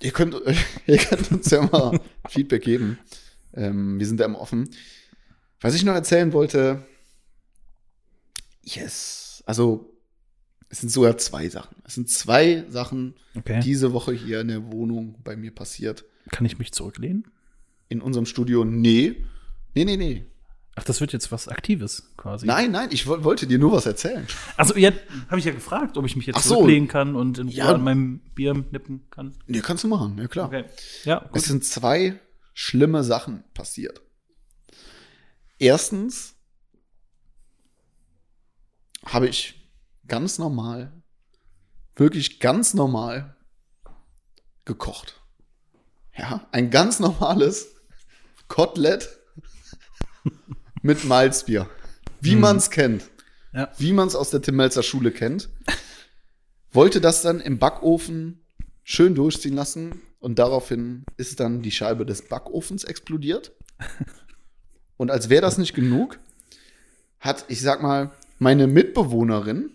[0.00, 0.34] ihr, könnt,
[0.86, 2.98] ihr könnt uns ja mal Feedback geben.
[3.54, 4.70] Ähm, wir sind da immer offen.
[5.60, 6.84] Was ich noch erzählen wollte,
[8.62, 9.42] yes.
[9.46, 9.92] Also,
[10.68, 11.76] es sind sogar zwei Sachen.
[11.84, 13.60] Es sind zwei Sachen Okay.
[13.60, 16.04] diese Woche hier in der Wohnung bei mir passiert.
[16.30, 17.30] Kann ich mich zurücklehnen?
[17.88, 19.24] In unserem Studio, nee.
[19.74, 20.26] Nee, nee, nee.
[20.74, 22.46] Ach, das wird jetzt was Aktives quasi.
[22.46, 24.26] Nein, nein, ich woll- wollte dir nur was erzählen.
[24.56, 24.90] Also, ja,
[25.28, 26.54] habe ich ja gefragt, ob ich mich jetzt Ach so.
[26.54, 27.74] zurücklegen kann und in Ruhe Ja.
[27.74, 29.36] an meinem Bier nippen kann.
[29.46, 30.46] Nee, kannst du machen, ja klar.
[30.46, 30.64] Okay.
[31.04, 31.42] Ja, Es gut.
[31.42, 32.18] sind zwei
[32.54, 34.00] schlimme Sachen passiert.
[35.58, 36.34] Erstens
[39.04, 39.70] habe ich
[40.08, 40.92] ganz normal,
[41.96, 43.36] wirklich ganz normal
[44.64, 45.20] gekocht.
[46.16, 47.74] Ja, ein ganz normales
[48.48, 49.18] Kotelett
[50.82, 51.68] mit Malzbier.
[52.20, 53.08] Wie man es kennt.
[53.52, 53.70] Ja.
[53.78, 55.48] Wie man es aus der Tim Melzer Schule kennt.
[56.70, 58.44] Wollte das dann im Backofen
[58.82, 63.52] schön durchziehen lassen und daraufhin ist dann die Scheibe des Backofens explodiert.
[64.96, 66.18] Und als wäre das nicht genug,
[67.18, 69.70] hat, ich sag mal, meine Mitbewohnerin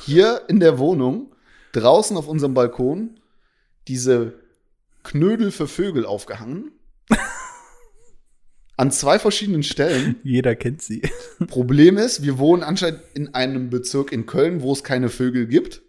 [0.00, 1.34] hier in der Wohnung
[1.72, 3.20] draußen auf unserem Balkon
[3.88, 4.34] diese
[5.02, 6.72] Knödel für Vögel aufgehangen.
[8.76, 10.16] An zwei verschiedenen Stellen.
[10.24, 11.02] Jeder kennt sie.
[11.48, 15.82] Problem ist, wir wohnen anscheinend in einem Bezirk in Köln, wo es keine Vögel gibt.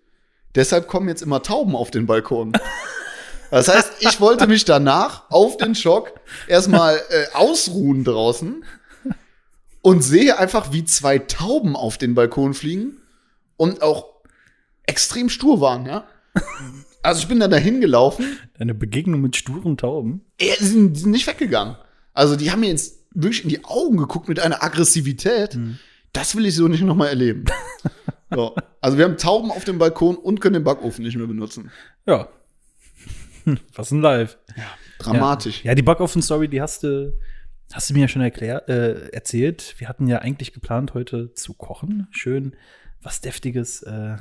[0.55, 2.53] Deshalb kommen jetzt immer Tauben auf den Balkon.
[3.49, 6.13] Das heißt, ich wollte mich danach auf den Schock
[6.47, 8.65] erstmal äh, ausruhen draußen
[9.83, 12.97] und sehe einfach, wie zwei Tauben auf den Balkon fliegen
[13.57, 14.07] und auch
[14.87, 16.07] extrem stur waren, ja.
[17.03, 20.21] Also ich bin dann dahin gelaufen Eine Begegnung mit sturen Tauben.
[20.41, 21.75] Die sind, die sind nicht weggegangen.
[22.13, 25.57] Also die haben mir jetzt wirklich in die Augen geguckt mit einer Aggressivität.
[26.13, 27.45] Das will ich so nicht nochmal erleben.
[28.33, 28.55] so.
[28.81, 31.71] Also wir haben Tauben auf dem Balkon und können den Backofen nicht mehr benutzen.
[32.05, 32.29] Ja.
[33.75, 34.37] Was ein Live.
[34.99, 35.63] Dramatisch.
[35.63, 37.13] Ja, ja die Backofen-Story, die hast du,
[37.71, 39.75] hast du mir ja schon erklär, äh, erzählt.
[39.77, 42.07] Wir hatten ja eigentlich geplant, heute zu kochen.
[42.11, 42.55] Schön
[43.03, 44.17] was Deftiges äh,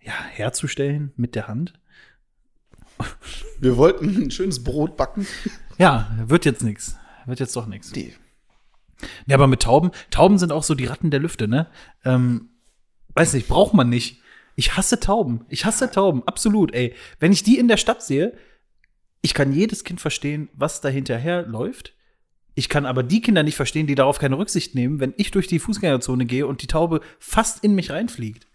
[0.00, 1.74] ja, herzustellen mit der Hand.
[3.58, 5.26] Wir wollten ein schönes Brot backen.
[5.78, 6.96] Ja, wird jetzt nix.
[7.26, 7.92] Wird jetzt doch nix.
[7.92, 8.14] Nee.
[9.26, 11.68] Ja, aber mit Tauben, Tauben sind auch so die Ratten der Lüfte, ne?
[12.04, 12.50] Ähm,
[13.14, 14.20] weiß nicht, braucht man nicht.
[14.56, 15.44] Ich hasse Tauben.
[15.48, 16.94] Ich hasse Tauben, absolut, ey.
[17.18, 18.36] Wenn ich die in der Stadt sehe,
[19.20, 21.94] ich kann jedes Kind verstehen, was da hinterher läuft.
[22.54, 25.48] Ich kann aber die Kinder nicht verstehen, die darauf keine Rücksicht nehmen, wenn ich durch
[25.48, 28.46] die Fußgängerzone gehe und die Taube fast in mich reinfliegt.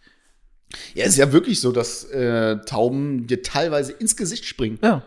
[0.93, 4.79] Ja, es ist ja wirklich so, dass äh, Tauben dir teilweise ins Gesicht springen.
[4.81, 5.03] Ja.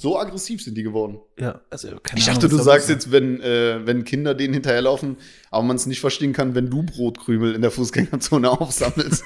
[0.00, 1.20] So aggressiv sind die geworden.
[1.38, 4.32] Ja, also keine Ich Ahnung, dachte, du was da sagst jetzt, wenn, äh, wenn Kinder
[4.32, 5.18] denen hinterherlaufen,
[5.50, 9.24] aber man es nicht verstehen kann, wenn du Brotkrümel in der Fußgängerzone aufsammelst.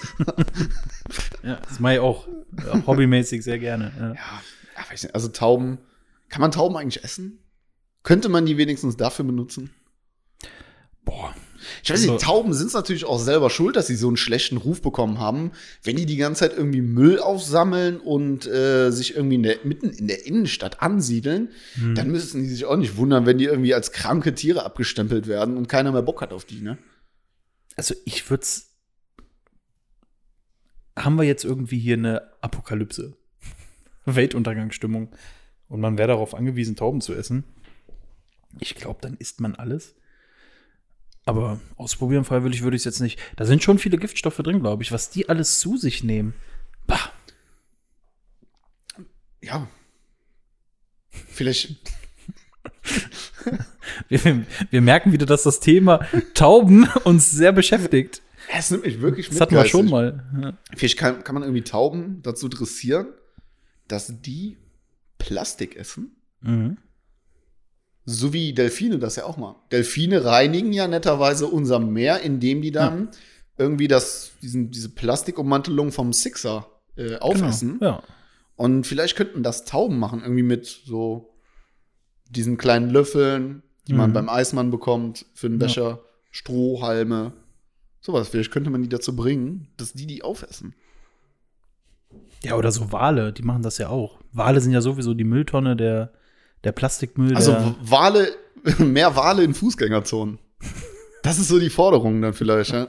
[1.44, 3.92] Ja, das mache ich auch äh, hobbymäßig sehr gerne.
[3.96, 4.08] Ja.
[4.08, 5.14] ja, ja, weiß nicht.
[5.14, 5.78] Also Tauben,
[6.28, 7.38] kann man Tauben eigentlich essen?
[8.02, 9.70] Könnte man die wenigstens dafür benutzen?
[11.04, 11.36] Boah.
[11.84, 14.16] Ich weiß nicht, Also- Tauben sind es natürlich auch selber schuld, dass sie so einen
[14.16, 15.52] schlechten Ruf bekommen haben.
[15.82, 19.90] Wenn die die ganze Zeit irgendwie Müll aufsammeln und äh, sich irgendwie in der, mitten
[19.90, 21.94] in der Innenstadt ansiedeln, Hm.
[21.94, 25.56] dann müssen die sich auch nicht wundern, wenn die irgendwie als kranke Tiere abgestempelt werden
[25.58, 26.78] und keiner mehr Bock hat auf die, ne?
[27.76, 28.46] Also ich würde
[30.96, 33.16] Haben wir jetzt irgendwie hier eine Apokalypse?
[34.06, 35.10] Weltuntergangsstimmung.
[35.68, 37.44] Und man wäre darauf angewiesen, Tauben zu essen.
[38.60, 39.96] Ich glaube, dann isst man alles.
[41.26, 43.18] Aber ausprobieren freiwillig würde ich es jetzt nicht.
[43.36, 44.92] Da sind schon viele Giftstoffe drin, glaube ich.
[44.92, 46.34] Was die alles zu sich nehmen.
[46.86, 47.12] Bah.
[49.40, 49.68] Ja.
[51.10, 51.76] Vielleicht,
[54.08, 58.22] Wir, wir merken wieder, dass das Thema Tauben uns sehr beschäftigt.
[58.52, 60.24] es nimmt mich wirklich Das hatten wir schon mal.
[60.40, 60.58] Ja.
[60.76, 63.08] Vielleicht kann, kann man irgendwie Tauben dazu dressieren,
[63.88, 64.58] dass die
[65.18, 66.16] Plastik essen.
[66.40, 66.78] Mhm.
[68.06, 69.56] So wie Delfine das ja auch mal.
[69.72, 73.08] Delfine reinigen ja netterweise unser Meer, indem die dann
[73.56, 77.78] irgendwie das, diesen, diese Plastikummantelung vom Sixer äh, aufessen.
[77.78, 77.90] Genau.
[77.92, 78.02] Ja.
[78.56, 81.34] Und vielleicht könnten das Tauben machen, irgendwie mit so
[82.28, 84.14] diesen kleinen Löffeln, die man Mhm.
[84.14, 85.66] beim Eismann bekommt für den Ja.
[85.66, 87.32] Becher, Strohhalme,
[88.00, 88.28] sowas.
[88.28, 90.74] Vielleicht könnte man die dazu bringen, dass die die aufessen.
[92.42, 94.20] Ja, oder so Wale, die machen das ja auch.
[94.32, 96.12] Wale sind ja sowieso die Mülltonne der,
[96.64, 97.36] der Plastikmüll.
[97.36, 98.28] Also der, Wale,
[98.78, 100.38] mehr Wale in Fußgängerzonen.
[101.22, 102.88] Das ist so die Forderung dann vielleicht, ja.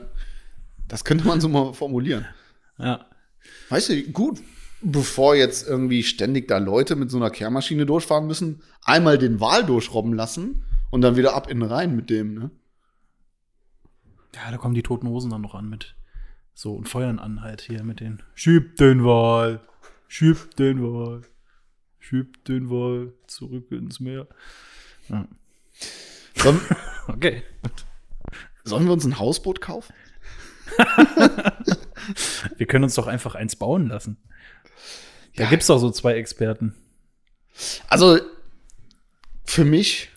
[0.88, 2.26] Das könnte man so mal formulieren.
[2.78, 3.06] ja.
[3.68, 4.40] Weißt du, gut,
[4.82, 9.64] bevor jetzt irgendwie ständig da Leute mit so einer Kehrmaschine durchfahren müssen, einmal den Wal
[9.64, 12.50] durchrobben lassen und dann wieder ab in den Rhein mit dem, ne?
[14.36, 15.94] ja, da kommen die toten Hosen dann noch an mit
[16.54, 19.60] so und feuern an halt hier mit den Schieb den Wal,
[20.08, 21.22] schieb den Wal,
[22.08, 24.26] schieb den Wal zurück ins Meer.
[25.08, 25.26] Ja.
[26.36, 26.60] Sollen,
[27.08, 27.42] Okay.
[28.64, 29.92] sollen wir uns ein Hausboot kaufen?
[32.56, 34.16] Wir können uns doch einfach eins bauen lassen.
[35.36, 35.50] Da Ja.
[35.50, 36.74] gibt's doch so zwei Experten.
[37.88, 38.18] Also,
[39.44, 40.10] für mich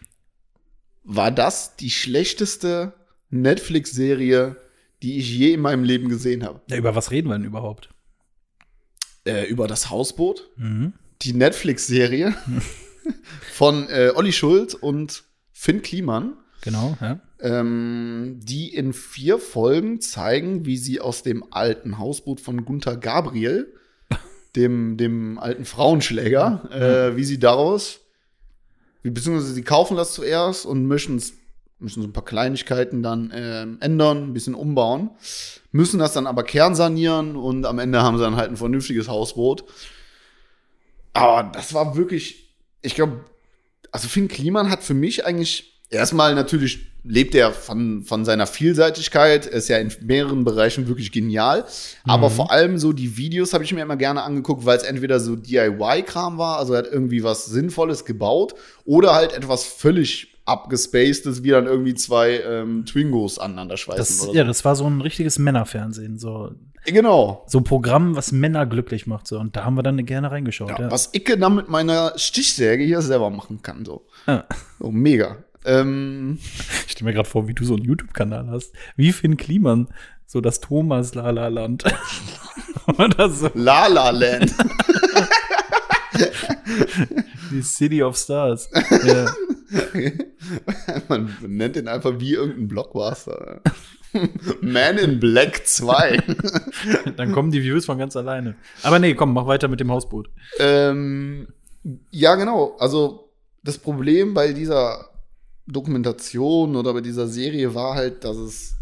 [1.03, 2.93] war das die schlechteste
[3.29, 4.57] Netflix-Serie,
[5.01, 6.61] die ich je in meinem Leben gesehen habe.
[6.69, 7.89] Ja, über was reden wir denn überhaupt?
[9.25, 10.49] Äh, über das Hausboot.
[10.57, 10.93] Mhm.
[11.21, 12.33] Die Netflix-Serie
[13.53, 17.19] von äh, Olli Schulz und Finn Kliman, Genau, ja.
[17.41, 23.73] ähm, die in vier Folgen zeigen, wie sie aus dem alten Hausboot von Gunther Gabriel,
[24.55, 27.99] dem, dem alten Frauenschläger, äh, wie sie daraus,
[29.03, 31.33] beziehungsweise sie kaufen das zuerst und mischen es
[31.81, 35.11] müssen so ein paar Kleinigkeiten dann ähm, ändern, ein bisschen umbauen,
[35.71, 39.63] müssen das dann aber kernsanieren und am Ende haben sie dann halt ein vernünftiges Hausboot.
[41.19, 43.25] Aber das war wirklich, ich glaube,
[43.91, 49.45] also Finn Kliman hat für mich eigentlich erstmal natürlich lebt er von, von seiner Vielseitigkeit,
[49.45, 51.65] ist ja in mehreren Bereichen wirklich genial,
[52.03, 55.19] aber vor allem so die Videos habe ich mir immer gerne angeguckt, weil es entweder
[55.19, 58.53] so DIY-Kram war, also er hat irgendwie was Sinnvolles gebaut
[58.83, 64.37] oder halt etwas völlig abgespacedes, wie dann irgendwie zwei ähm, Twingos aneinander schweißen Das, oder
[64.37, 64.47] ja, so.
[64.47, 66.17] das war so ein richtiges Männerfernsehen.
[66.17, 66.51] So,
[66.91, 67.43] Genau.
[67.47, 69.27] so ein Programm, was Männer glücklich macht.
[69.27, 69.39] So.
[69.39, 70.69] Und da haben wir dann gerne reingeschaut.
[70.69, 74.05] Ja, Ja, Was ich dann mit meiner Stichsäge hier selber machen kann, so.
[74.27, 74.45] Ja.
[74.79, 75.37] So, mega.
[75.65, 76.39] Ähm,
[76.85, 78.73] Ich stelle mir gerade vor, wie du so einen YouTube-Kanal hast.
[78.95, 79.87] Wie Finn Kliman,
[80.25, 81.83] so das Thomas Lala Land.
[82.97, 83.49] Oder so.
[83.53, 84.53] La La Land.
[87.51, 88.69] Die City of Stars.
[89.05, 89.31] ja.
[91.07, 93.61] Man nennt den einfach wie irgendein Blockbuster.
[94.61, 96.23] Man in Black 2.
[97.17, 98.55] Dann kommen die Views von ganz alleine.
[98.83, 100.29] Aber nee, komm, mach weiter mit dem Hausboot.
[100.59, 101.47] ähm,
[102.11, 102.75] ja, genau.
[102.79, 103.31] Also
[103.63, 105.09] das Problem bei dieser
[105.67, 108.75] Dokumentation oder bei dieser Serie war halt, dass es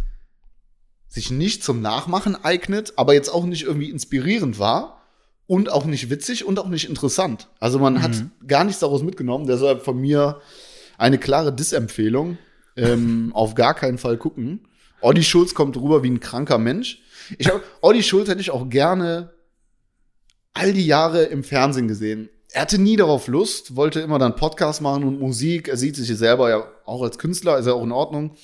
[1.08, 5.02] sich nicht zum Nachmachen eignet, aber jetzt auch nicht irgendwie inspirierend war
[5.48, 7.48] und auch nicht witzig und auch nicht interessant.
[7.60, 9.48] Also man hat gar nichts daraus mitgenommen.
[9.48, 10.42] Deshalb von mir
[10.98, 12.38] eine klare Dissempfehlung.
[12.76, 14.67] Ähm, auf gar keinen Fall gucken.
[15.02, 17.02] Olli Schulz kommt rüber wie ein kranker Mensch.
[17.38, 19.34] Ich hab, Olli Schulz hätte ich auch gerne
[20.54, 22.30] all die Jahre im Fernsehen gesehen.
[22.52, 25.68] er hatte nie darauf Lust, wollte immer dann Podcast machen und Musik.
[25.68, 28.36] Er sieht sich selber ja auch als Künstler, ist ja auch in Ordnung.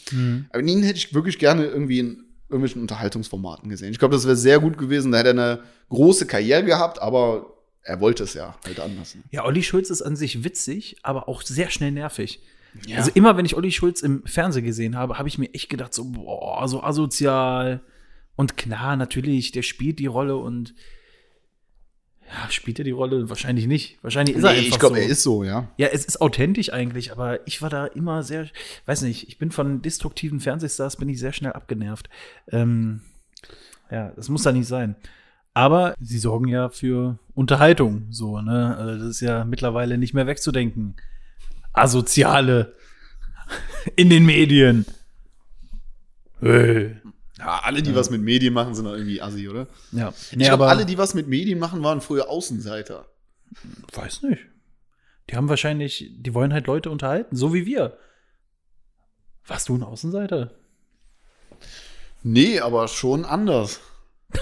[0.51, 3.91] Aber ihn hätte ich wirklich gerne irgendwie in irgendwelchen Unterhaltungsformaten gesehen.
[3.91, 5.11] Ich glaube, das wäre sehr gut gewesen.
[5.11, 9.15] Da hätte er eine große Karriere gehabt, aber er wollte es ja halt anders.
[9.15, 9.23] Ne?
[9.31, 12.41] Ja, Olli Schulz ist an sich witzig, aber auch sehr schnell nervig.
[12.87, 12.97] Ja.
[12.97, 15.93] Also immer, wenn ich Olli Schulz im Fernsehen gesehen habe, habe ich mir echt gedacht,
[15.93, 17.81] so, boah, so asozial.
[18.35, 20.73] Und klar, natürlich, der spielt die Rolle und
[22.27, 23.29] ja, spielt er die Rolle?
[23.29, 23.99] Wahrscheinlich nicht.
[24.01, 25.01] Wahrscheinlich ist er Nee, einfach ich glaube, so.
[25.01, 25.69] er ist so, ja.
[25.77, 28.47] Ja, es ist authentisch eigentlich, aber ich war da immer sehr,
[28.85, 32.09] weiß nicht, ich bin von destruktiven Fernsehstars, bin ich sehr schnell abgenervt.
[32.51, 33.01] Ähm,
[33.91, 34.95] ja, das muss da nicht sein.
[35.53, 38.75] Aber sie sorgen ja für Unterhaltung, so, ne?
[38.75, 40.95] Also das ist ja mittlerweile nicht mehr wegzudenken.
[41.73, 42.75] Asoziale
[43.95, 44.85] in den Medien.
[46.39, 46.97] Hey.
[47.39, 49.67] Ja, alle, die was mit Medien machen, sind doch irgendwie assi, oder?
[49.91, 53.05] Ja, Ich nee, glaube, aber alle, die was mit Medien machen, waren früher Außenseiter.
[53.93, 54.45] weiß nicht.
[55.29, 57.97] Die haben wahrscheinlich, die wollen halt Leute unterhalten, so wie wir.
[59.45, 60.51] Warst du ein Außenseiter?
[62.23, 63.81] Nee, aber schon anders.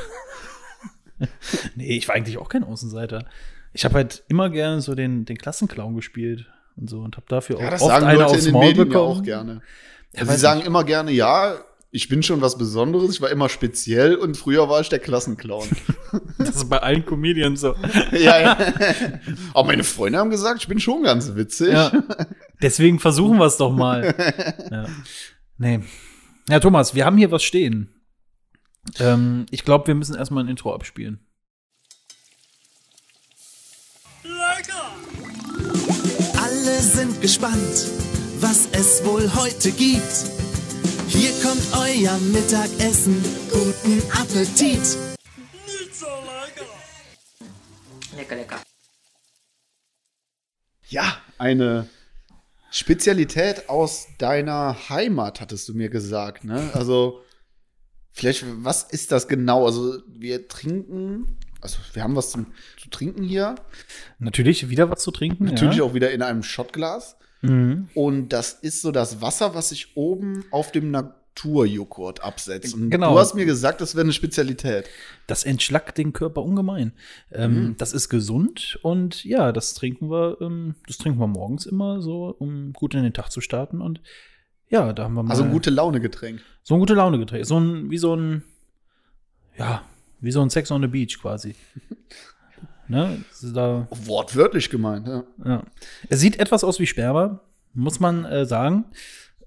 [1.75, 3.27] Nee, ich war eigentlich auch kein Außenseiter.
[3.73, 7.59] Ich habe halt immer gerne so den, den Klassenclown gespielt und so und habe dafür
[7.59, 9.19] Ja, auch das oft sagen eine Leute in aufs den Maul Medien ja bekommen.
[9.19, 9.61] auch gerne.
[10.13, 11.55] Ja, Sie weiß sagen immer gerne, ja,
[11.93, 15.67] ich bin schon was Besonderes, ich war immer speziell und früher war ich der Klassenclown.
[16.37, 17.75] Das ist bei allen Comedians so.
[18.11, 18.57] ja, ja.
[19.53, 21.71] Aber meine Freunde haben gesagt, ich bin schon ganz witzig.
[21.71, 21.91] Ja.
[22.61, 24.13] Deswegen versuchen wir es doch mal.
[24.71, 24.87] Ja.
[25.57, 25.81] Nee.
[26.49, 27.93] Ja, Thomas, wir haben hier was stehen.
[28.99, 31.19] Ähm, ich glaube, wir müssen erstmal ein Intro abspielen.
[37.21, 37.85] Gespannt,
[38.39, 40.25] was es wohl heute gibt.
[41.07, 43.23] Hier kommt euer Mittagessen.
[43.51, 44.97] Guten Appetit!
[48.17, 48.61] Lecker, lecker.
[50.89, 51.87] Ja, eine
[52.71, 56.71] Spezialität aus deiner Heimat, hattest du mir gesagt, ne?
[56.73, 57.21] Also,
[58.11, 59.65] vielleicht, was ist das genau?
[59.67, 62.47] Also, wir trinken, also, wir haben was zum,
[62.81, 63.55] zu trinken hier.
[64.19, 65.45] Natürlich wieder was zu trinken.
[65.45, 65.83] Natürlich ja.
[65.83, 67.17] auch wieder in einem Shotglas.
[67.41, 67.87] Mhm.
[67.93, 72.73] Und das ist so das Wasser, was sich oben auf dem Naturjoghurt absetzt.
[72.75, 73.13] Und Genau.
[73.13, 74.85] du hast mir gesagt, das wäre eine Spezialität.
[75.27, 76.93] Das entschlackt den Körper ungemein.
[77.31, 82.01] Ähm, Das ist gesund und ja, das trinken wir, ähm, das trinken wir morgens immer
[82.01, 83.81] so, um gut in den Tag zu starten.
[83.81, 84.01] Und
[84.69, 86.41] ja, da haben wir mal Also ein gute Laune-Getränk.
[86.63, 87.47] so ein gute Laune getränkt.
[87.47, 88.43] So ein, wie so ein,
[89.57, 89.81] ja,
[90.21, 91.55] wie so ein Sex on the Beach quasi.
[92.87, 93.23] ne?
[93.31, 95.23] Ist Da, Wortwörtlich gemeint, ja.
[95.43, 95.63] ja.
[96.09, 97.41] Es sieht etwas aus wie Sperma,
[97.73, 98.85] muss man äh, sagen.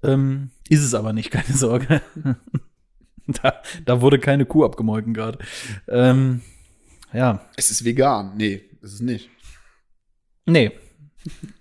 [0.03, 2.01] Ähm, ist es aber nicht, keine Sorge.
[3.27, 5.39] da, da wurde keine Kuh abgemolken gerade.
[5.87, 6.41] Ähm,
[7.13, 8.33] ja, Es ist vegan.
[8.37, 9.29] Nee, ist es nicht.
[10.45, 10.71] nee.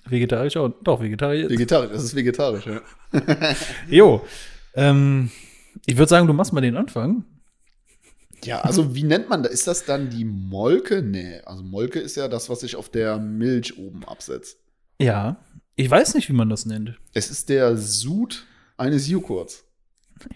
[0.07, 0.69] Vegetarisch auch.
[0.83, 1.49] Doch, vegetarisch.
[1.49, 2.83] Vegetarisch, das ist vegetarisch, ja.
[3.89, 4.23] Jo.
[4.75, 5.31] Ähm,
[5.87, 7.25] ich würde sagen, du machst mal den Anfang.
[8.47, 9.53] Ja, also wie nennt man das?
[9.53, 11.03] Ist das dann die Molke?
[11.03, 14.59] Nee, also Molke ist ja das, was sich auf der Milch oben absetzt.
[15.01, 15.37] Ja.
[15.77, 16.99] Ich weiß nicht, wie man das nennt.
[17.15, 19.65] Es ist der Sud eines Joghurts.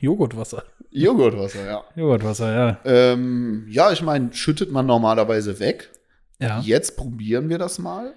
[0.00, 0.64] Joghurtwasser.
[0.90, 1.84] Joghurtwasser, ja.
[1.94, 2.80] Joghurtwasser, ja.
[2.84, 5.90] Ähm, ja, ich meine, schüttet man normalerweise weg.
[6.40, 6.61] Ja.
[6.61, 8.14] Jetzt probieren wir das mal.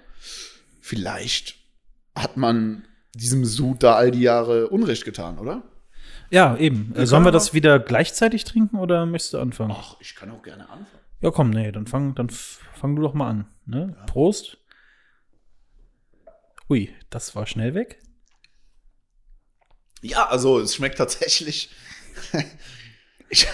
[0.80, 1.56] Vielleicht
[2.14, 2.84] hat man
[3.14, 5.62] diesem Sud da all die Jahre Unrecht getan, oder?
[6.32, 6.94] Ja, eben.
[6.94, 9.74] Wir Äh, Sollen wir das wieder gleichzeitig trinken oder möchtest du anfangen?
[9.76, 10.86] Ach, ich kann auch gerne anfangen.
[11.20, 13.48] Ja, komm, nee, dann fang, dann fang du doch mal an.
[13.66, 13.94] Ne?
[14.06, 14.56] Prost.
[16.70, 17.98] Ui, das war schnell weg.
[20.00, 21.70] Ja, also es schmeckt tatsächlich.
[23.28, 23.46] ich,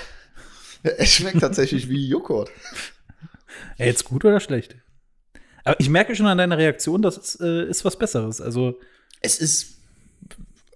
[0.83, 2.51] es schmeckt tatsächlich wie Joghurt.
[3.76, 4.76] Ja, jetzt gut oder schlecht?
[5.64, 8.41] Aber ich merke schon an deiner Reaktion, das ist, äh, ist was Besseres.
[8.41, 8.79] Also,
[9.20, 9.78] Es ist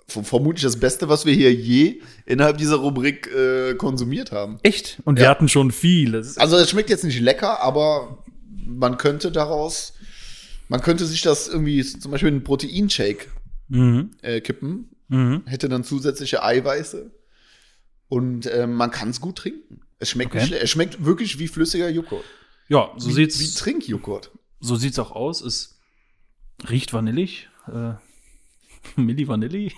[0.08, 4.58] vermutlich das Beste, was wir hier je innerhalb dieser Rubrik äh, konsumiert haben.
[4.62, 5.00] echt.
[5.04, 5.30] Und wir Ja.
[5.30, 6.12] hatten schon viel.
[6.12, 8.22] Das ist, Also es schmeckt jetzt nicht lecker, aber
[8.66, 9.94] man könnte daraus,
[10.68, 13.26] man könnte sich das irgendwie zum Beispiel in einen Proteinshake
[13.68, 14.10] mhm.
[14.22, 15.42] äh, kippen, Mhm.
[15.46, 17.10] hätte dann zusätzliche Eiweiße
[18.08, 19.80] und äh, man kann es gut trinken.
[19.98, 20.54] Es schmeckt Okay.
[20.60, 22.24] Es schmeckt wirklich wie flüssiger Joghurt.
[22.68, 24.30] Ja, so wie, sieht's, wie Trinkjoghurt.
[24.60, 25.42] so sieht's auch aus.
[25.42, 25.78] Es
[26.68, 27.48] riecht vanillig.
[27.70, 27.92] Äh,
[29.00, 29.72] Milli Vanilli.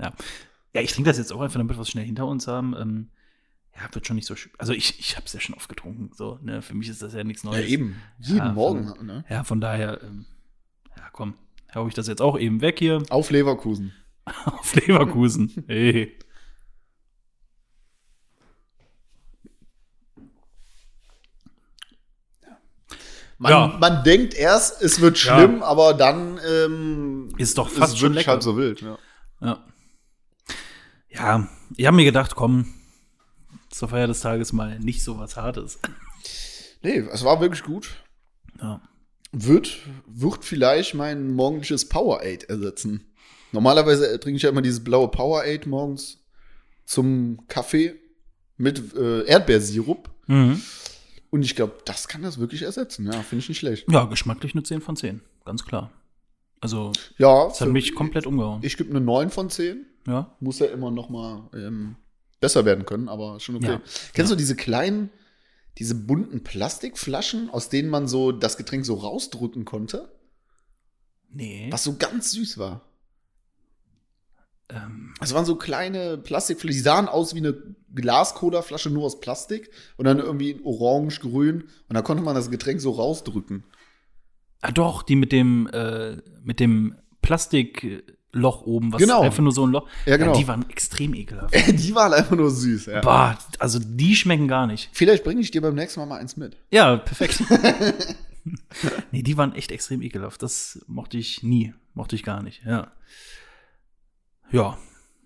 [0.00, 0.12] Ja.
[0.74, 2.74] Ja, ich trinke das jetzt auch einfach, damit wir es schnell hinter uns haben.
[2.78, 3.10] Ähm,
[3.76, 4.52] ja, wird schon nicht so schön.
[4.58, 6.10] Also ich, ich habe es ja schon oft getrunken.
[6.14, 6.62] So, ne?
[6.62, 7.66] Für mich ist das ja nichts Ja, Neues.
[7.68, 7.96] eben.
[8.18, 8.88] Jeden Ja, Morgen.
[8.88, 9.24] von- Ne?
[9.28, 10.26] Ja, von daher, ähm,
[10.96, 11.34] ja, komm,
[11.74, 13.92] hau ich das jetzt auch eben weg hier Auf Leverkusen.
[14.44, 15.50] auf Leverkusen.
[15.66, 16.16] Hey.
[23.38, 23.76] Man, Ja.
[23.80, 25.36] man denkt erst, es wird Ja.
[25.38, 28.32] schlimm, aber dann ähm, Ist doch fast es schon lecker.
[28.32, 28.82] halb so wild.
[28.82, 28.98] Ja.
[29.40, 29.64] Ja.
[31.12, 32.66] Ja, ich habe mir gedacht, komm,
[33.70, 35.78] zur Feier des Tages mal nicht so was Hartes.
[36.82, 38.02] Nee, es war wirklich gut.
[38.60, 38.80] Ja.
[39.32, 43.12] Wird, wird vielleicht mein morgendliches Powerade ersetzen.
[43.52, 46.18] Normalerweise trinke ich ja immer dieses blaue Powerade morgens
[46.84, 47.94] zum Kaffee
[48.56, 50.10] mit äh, Erdbeersirup.
[50.26, 50.60] Mhm.
[51.30, 53.06] Und ich glaube, das kann das wirklich ersetzen.
[53.06, 53.90] Ja, finde ich nicht schlecht.
[53.90, 55.90] Ja, geschmacklich eine 10 von 10, ganz klar.
[56.60, 58.60] Also, Ja, das hat mich komplett umgehauen.
[58.62, 59.86] ich gebe eine 9 von 10.
[60.06, 60.34] Ja.
[60.40, 61.96] Muss ja immer noch mal ähm,
[62.40, 63.66] besser werden können, aber schon okay.
[63.66, 63.80] Ja.
[64.14, 65.10] Kennst du diese kleinen,
[65.78, 70.10] diese bunten Plastikflaschen, aus denen man so das Getränk so rausdrücken konnte?
[71.28, 71.68] Nee.
[71.70, 72.82] Was so ganz süß war.
[74.68, 77.54] Ähm, Es waren so kleine Plastikflaschen, die sahen aus wie eine
[77.94, 82.50] Glas-Cola-Flasche nur aus Plastik und dann irgendwie in orange, grün und da konnte man das
[82.50, 83.64] Getränk so rausdrücken.
[84.62, 86.94] ah, doch, die mit dem, äh, mit dem
[88.32, 89.22] Plastikloch oben, was Genau.
[89.22, 89.88] einfach nur so ein Loch.
[90.06, 90.34] Ja, genau.
[90.36, 91.54] die waren extrem ekelhaft.
[91.68, 92.86] die waren einfach nur süß.
[92.86, 93.00] Ja.
[93.00, 94.90] Boah, also die schmecken gar nicht.
[94.92, 96.56] Vielleicht bringe ich dir beim nächsten Mal mal eins mit.
[96.70, 97.42] Ja, perfekt.
[99.10, 100.42] nee, die waren echt extrem ekelhaft.
[100.42, 101.74] Das mochte ich nie.
[101.94, 102.90] Mochte ich gar nicht, ja.
[104.50, 104.78] Ja.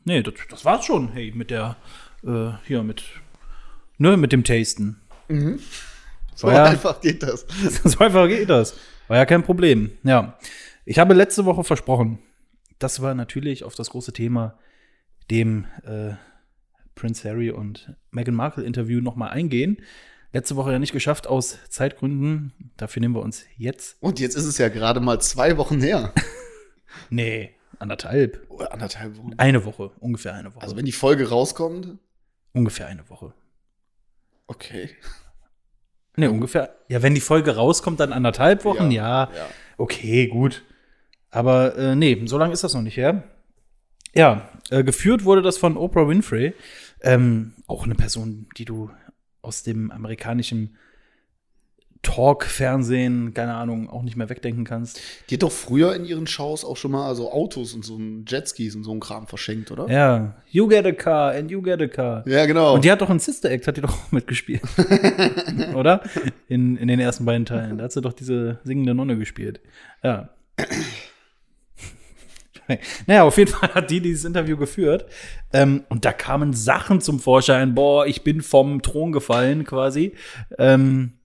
[0.05, 1.77] Nee, das, das war's schon, hey, mit der,
[2.25, 3.05] äh, hier, mit,
[3.97, 5.01] ne, mit dem Tasten.
[6.35, 7.47] So ja- einfach geht das.
[7.85, 8.75] so einfach geht das.
[9.09, 9.93] War ja kein Problem.
[10.03, 10.39] Ja.
[10.85, 12.19] Ich habe letzte Woche versprochen,
[12.85, 14.59] dass wir natürlich auf das große Thema,
[15.31, 16.13] dem äh,
[16.95, 19.79] Prince Harry und Meghan Markle Interview nochmal eingehen.
[20.35, 22.53] Letzte Woche ja nicht geschafft aus Zeitgründen.
[22.77, 23.97] Dafür nehmen wir uns jetzt.
[24.03, 26.13] Und jetzt ist es ja gerade mal zwei Wochen her.
[27.11, 28.47] Nee, anderthalb.
[28.51, 29.33] Oder anderthalb Wochen.
[29.37, 30.63] Eine Woche, ungefähr eine Woche.
[30.63, 31.99] Also wenn die Folge rauskommt,
[32.53, 33.35] ungefähr eine Woche.
[34.47, 34.91] okay.
[36.15, 36.77] Nee, ungefähr.
[36.87, 39.29] Ja, wenn die Folge rauskommt, dann anderthalb Wochen, ja.
[39.35, 39.49] ja.
[39.77, 40.63] Okay, gut.
[41.35, 43.25] Aber äh, nee, so lange ist das noch nicht her.
[44.15, 46.55] Ja, äh, geführt wurde das von Oprah Winfrey.
[47.03, 48.89] Ähm, auch eine Person, die du
[49.43, 50.77] aus dem amerikanischen
[52.03, 55.01] Talk-Fernsehen, keine Ahnung, auch nicht mehr wegdenken kannst.
[55.29, 58.27] Die hat doch früher in ihren Shows auch schon mal also Autos und so ein
[58.29, 59.91] Jetskis und so ein Kram verschenkt, oder?
[59.91, 62.23] Ja, you get a car and you get a car.
[62.29, 62.75] Ja, genau.
[62.75, 64.63] Und die hat doch in Sister Act, hat die doch auch mitgespielt.
[65.75, 66.03] Oder?
[66.47, 67.79] In, in den ersten beiden Teilen.
[67.79, 69.61] Da hat sie doch diese singende Nonne gespielt.
[70.05, 70.29] Ja.
[73.07, 75.07] naja, auf jeden Fall hat die dieses Interview geführt.
[75.53, 77.75] Ähm, und da kamen Sachen zum Vorschein.
[77.75, 80.15] Boah, ich bin vom Thron gefallen, quasi.
[80.59, 81.19] Ähm,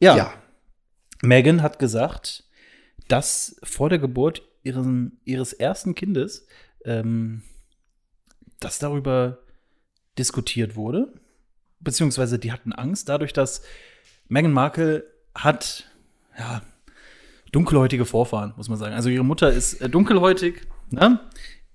[0.00, 0.16] ja.
[0.16, 0.34] ja.
[1.22, 2.44] Megan hat gesagt,
[3.08, 6.46] dass vor der Geburt ihren, ihres ersten Kindes,
[6.84, 7.42] ähm,
[8.60, 9.38] dass darüber
[10.18, 11.12] diskutiert wurde,
[11.80, 13.62] beziehungsweise die hatten Angst, dadurch, dass
[14.28, 15.90] Meghan Markle hat,
[16.38, 16.62] ja,
[17.56, 18.94] dunkelhäutige Vorfahren, muss man sagen.
[18.94, 21.20] Also ihre Mutter ist äh, dunkelhäutig, ne?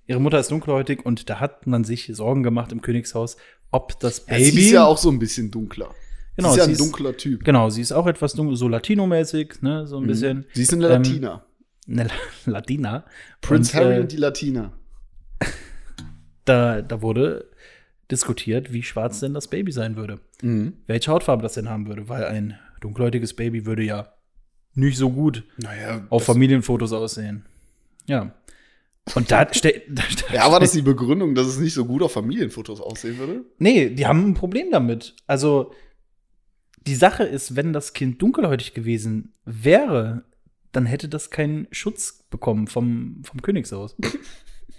[0.06, 3.36] Ihre Mutter ist dunkelhäutig und da hat man sich Sorgen gemacht im Königshaus,
[3.70, 4.62] ob das Ja, sie Baby.
[4.66, 5.90] ist ja auch so ein bisschen dunkler.
[6.36, 7.44] Genau, sie ist ja ein dunkler Typ.
[7.44, 10.44] Genau, sie ist auch etwas dunkel, so Latino-mäßig, ne, so ein bisschen.
[10.54, 11.42] Sie ist eine Ähm, Latina.
[11.88, 12.10] Eine La-
[12.46, 13.04] Latina.
[13.40, 14.72] Prince und, Harry äh, und die Latina.
[16.44, 17.46] da, da wurde
[18.10, 20.20] diskutiert, wie schwarz denn das Baby sein würde.
[20.42, 20.74] Mhm.
[20.86, 24.12] Welche Hautfarbe das denn haben würde, weil ein dunkelhäutiges Baby würde ja
[24.74, 27.44] nicht so gut Naja, auf Familienfotos aussehen.
[28.06, 28.32] Ja.
[29.14, 29.84] Und da steht.
[30.32, 33.44] Ja, war das die Begründung, dass es nicht so gut auf Familienfotos aussehen würde?
[33.58, 35.14] Nee, die haben ein Problem damit.
[35.26, 35.72] Also,
[36.86, 40.24] die Sache ist, wenn das Kind dunkelhäutig gewesen wäre,
[40.72, 43.96] dann hätte das keinen Schutz bekommen vom, vom Königshaus.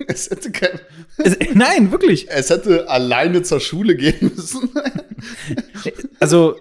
[0.07, 0.79] Es hätte, kein,
[1.17, 2.27] es, nein, wirklich.
[2.27, 4.71] es hätte alleine zur Schule gehen müssen.
[6.19, 6.59] Also,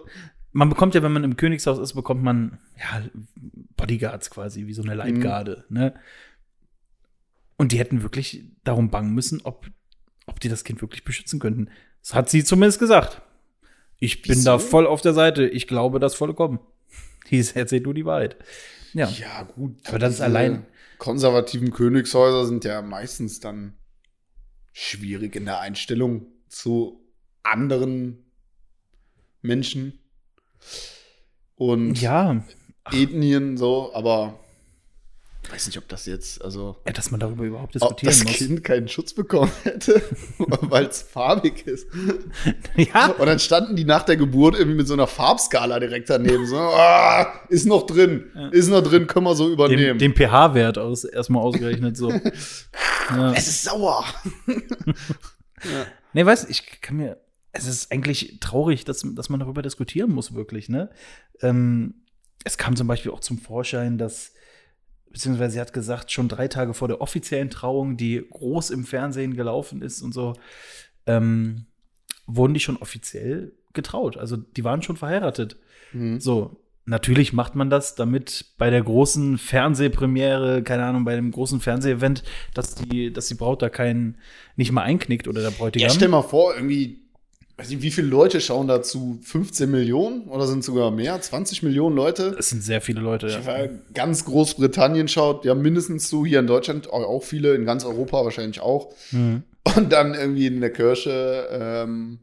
[0.53, 3.03] man bekommt ja, wenn man im Königshaus ist, bekommt man ja
[3.77, 5.95] Bodyguards quasi, wie so eine Leibgarde, ne?
[7.57, 9.67] Und die hätten wirklich darum bangen müssen, ob,
[10.27, 11.69] ob die das Kind wirklich beschützen könnten.
[12.03, 13.23] Das hat sie zumindest gesagt.
[13.99, 14.45] Ich bin Wieso?
[14.45, 15.47] da voll auf der Seite.
[15.47, 16.59] Ich glaube das vollkommen.
[17.29, 18.37] Hieß, erzähl du die Wahrheit.
[18.95, 19.09] Ja.
[19.09, 19.77] Ja, gut.
[19.89, 20.67] Aber das ist allein-
[20.99, 23.75] Konservativen Königshäuser sind ja meistens dann
[24.73, 27.01] schwierig in der Einstellung zu
[27.43, 28.25] anderen
[29.41, 29.99] Menschen
[31.57, 32.45] und Ja.
[32.91, 34.39] Ethnien so, aber
[35.45, 38.25] ich weiß nicht, ob das jetzt, also ja, dass man darüber überhaupt ob diskutieren das
[38.25, 38.33] muss.
[38.35, 40.01] Kind keinen Schutz bekommen hätte,
[40.39, 41.87] weil es farbig ist.
[42.77, 43.09] Ja.
[43.13, 46.47] Und dann standen die nach der Geburt irgendwie mit so einer Farbskala direkt daneben.
[46.47, 49.99] So, ah, ist noch drin, ist noch drin, können wir so übernehmen.
[49.99, 52.11] Den, den pH-Wert aus, erstmal ausgerechnet so.
[53.11, 53.33] ja.
[53.35, 54.05] es ist sauer.
[56.15, 57.19] Nee, weißt du, ich kann mir.
[57.53, 60.91] Es ist eigentlich traurig, dass, dass man darüber diskutieren muss, wirklich, ne?
[61.41, 61.95] Ähm,
[62.45, 64.33] es kam zum Beispiel auch zum Vorschein, dass,
[65.11, 69.37] beziehungsweise sie hat gesagt, schon drei Tage vor der offiziellen Trauung, die groß im Fernsehen
[69.37, 70.35] gelaufen ist und so,
[71.07, 71.67] ähm,
[72.27, 74.17] wurden die schon offiziell getraut.
[74.17, 75.57] Also die waren schon verheiratet.
[75.93, 76.21] Mhm.
[76.21, 81.61] So, natürlich macht man das, damit bei der großen Fernsehpremiere, keine Ahnung, bei dem großen
[81.61, 82.23] Fernsehevent,
[82.55, 84.19] dass die, dass die Braut da keinen
[84.57, 85.89] nicht mal einknickt oder der Bräutigam.
[85.89, 87.02] Ja, stell mal vor, irgendwie,
[87.57, 89.19] weiß nicht, wie viele Leute schauen dazu?
[89.23, 91.21] 15 Millionen oder sind sogar mehr?
[91.21, 92.35] 20 Millionen Leute?
[92.39, 93.27] es sind sehr viele Leute.
[93.29, 93.67] Ich Ja.
[93.95, 98.61] ganz Großbritannien schaut, ja, mindestens so, hier in Deutschland auch viele, in ganz Europa wahrscheinlich
[98.61, 98.93] auch.
[99.11, 99.43] Mhm.
[99.77, 102.19] Und dann irgendwie in der Kirche, ähm,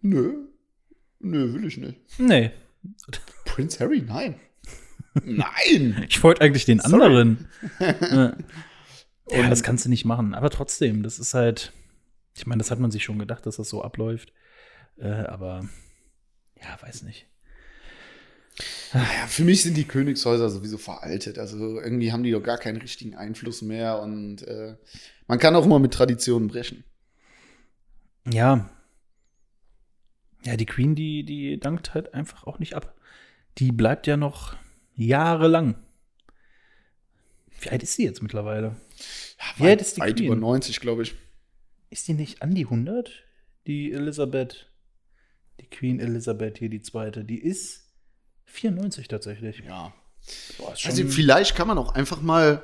[0.00, 0.34] nö,
[1.20, 1.96] nö, will ich nicht.
[2.18, 2.50] Nee,
[3.44, 4.36] Prince Harry, nein.
[5.24, 6.04] nein!
[6.08, 6.94] ich wollte eigentlich den Sorry.
[7.02, 7.48] anderen.
[9.30, 10.34] ja, das kannst du nicht machen.
[10.34, 11.72] Aber trotzdem, das ist halt,
[12.38, 14.32] ich meine, das hat man sich schon gedacht, dass das so abläuft.
[14.96, 15.68] Äh, aber
[16.60, 17.26] ja, weiß nicht.
[18.92, 21.38] Ja, für mich sind die Königshäuser sowieso veraltet.
[21.38, 24.76] Also irgendwie haben die doch gar keinen richtigen Einfluss mehr und äh,
[25.26, 26.84] man kann auch immer mit Traditionen brechen.
[28.26, 28.70] Ja.
[30.44, 32.94] Ja, die Queen, die, die dankt halt einfach auch nicht ab.
[33.58, 34.56] Die bleibt ja noch
[34.94, 35.76] jahrelang.
[37.60, 38.76] Wie alt ist sie jetzt mittlerweile?
[39.56, 40.26] Wie alt ist die Weit Queen?
[40.26, 41.14] über 90, glaube ich.
[41.90, 43.10] Ist die nicht an die 100?
[43.66, 44.70] Die Elisabeth,
[45.60, 47.90] die Queen Elisabeth hier, die zweite, die ist
[48.46, 49.62] 94 tatsächlich.
[49.66, 49.92] Ja.
[50.58, 52.62] Boah, Also vielleicht kann man auch einfach mal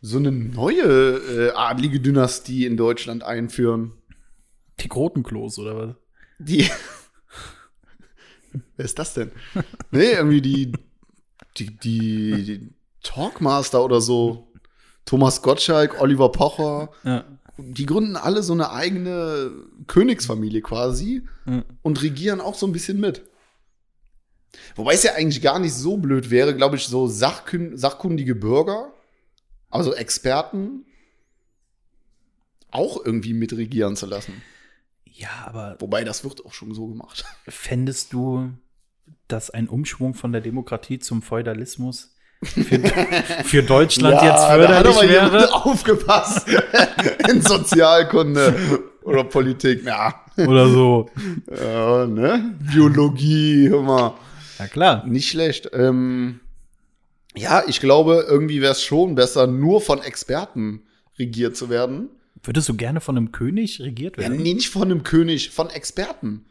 [0.00, 3.92] so eine neue äh, adlige Dynastie in Deutschland einführen.
[4.80, 5.94] die Grotenklos oder was?
[6.38, 6.68] Die.
[8.76, 9.32] Wer ist das denn?
[9.90, 10.72] nee, irgendwie die,
[11.56, 14.52] die, die, die Talkmaster oder so.
[15.06, 16.90] Thomas Gottschalk, Oliver Pocher.
[17.02, 17.24] Ja.
[17.56, 19.50] Die gründen alle so eine eigene
[19.86, 21.64] Königsfamilie quasi Ja.
[21.82, 23.22] und regieren auch so ein bisschen mit.
[24.76, 28.92] Wobei es ja eigentlich gar nicht so blöd wäre, glaube ich, so sachkün sachkundige Bürger,
[29.70, 30.84] also Experten,
[32.70, 34.42] auch irgendwie mitregieren zu lassen.
[35.04, 37.24] ja, aber Wobei das wird auch schon so gemacht.
[37.46, 38.50] fändest du,
[39.28, 42.13] dass ein Umschwung von der Demokratie zum Feudalismus
[42.44, 42.80] für,
[43.44, 45.54] für Deutschland jetzt da hat förderlich jemand wäre?
[45.64, 46.46] aufgepasst
[47.30, 48.54] in Sozialkunde
[49.02, 49.84] oder Politik.
[49.84, 51.10] Ja, Oder so.
[51.50, 52.54] ja ne?
[52.72, 54.14] Biologie, hör mal.
[54.58, 55.06] Ja, klar.
[55.06, 55.70] Nicht schlecht.
[55.72, 56.40] Ähm,
[57.36, 60.82] ja, ich glaube, irgendwie wäre es schon besser, nur von Experten
[61.18, 62.08] regiert zu werden.
[62.42, 64.42] Würdest du gerne von einem König regiert Ja, werden?
[64.42, 66.44] nee, nicht von einem König, von Experten.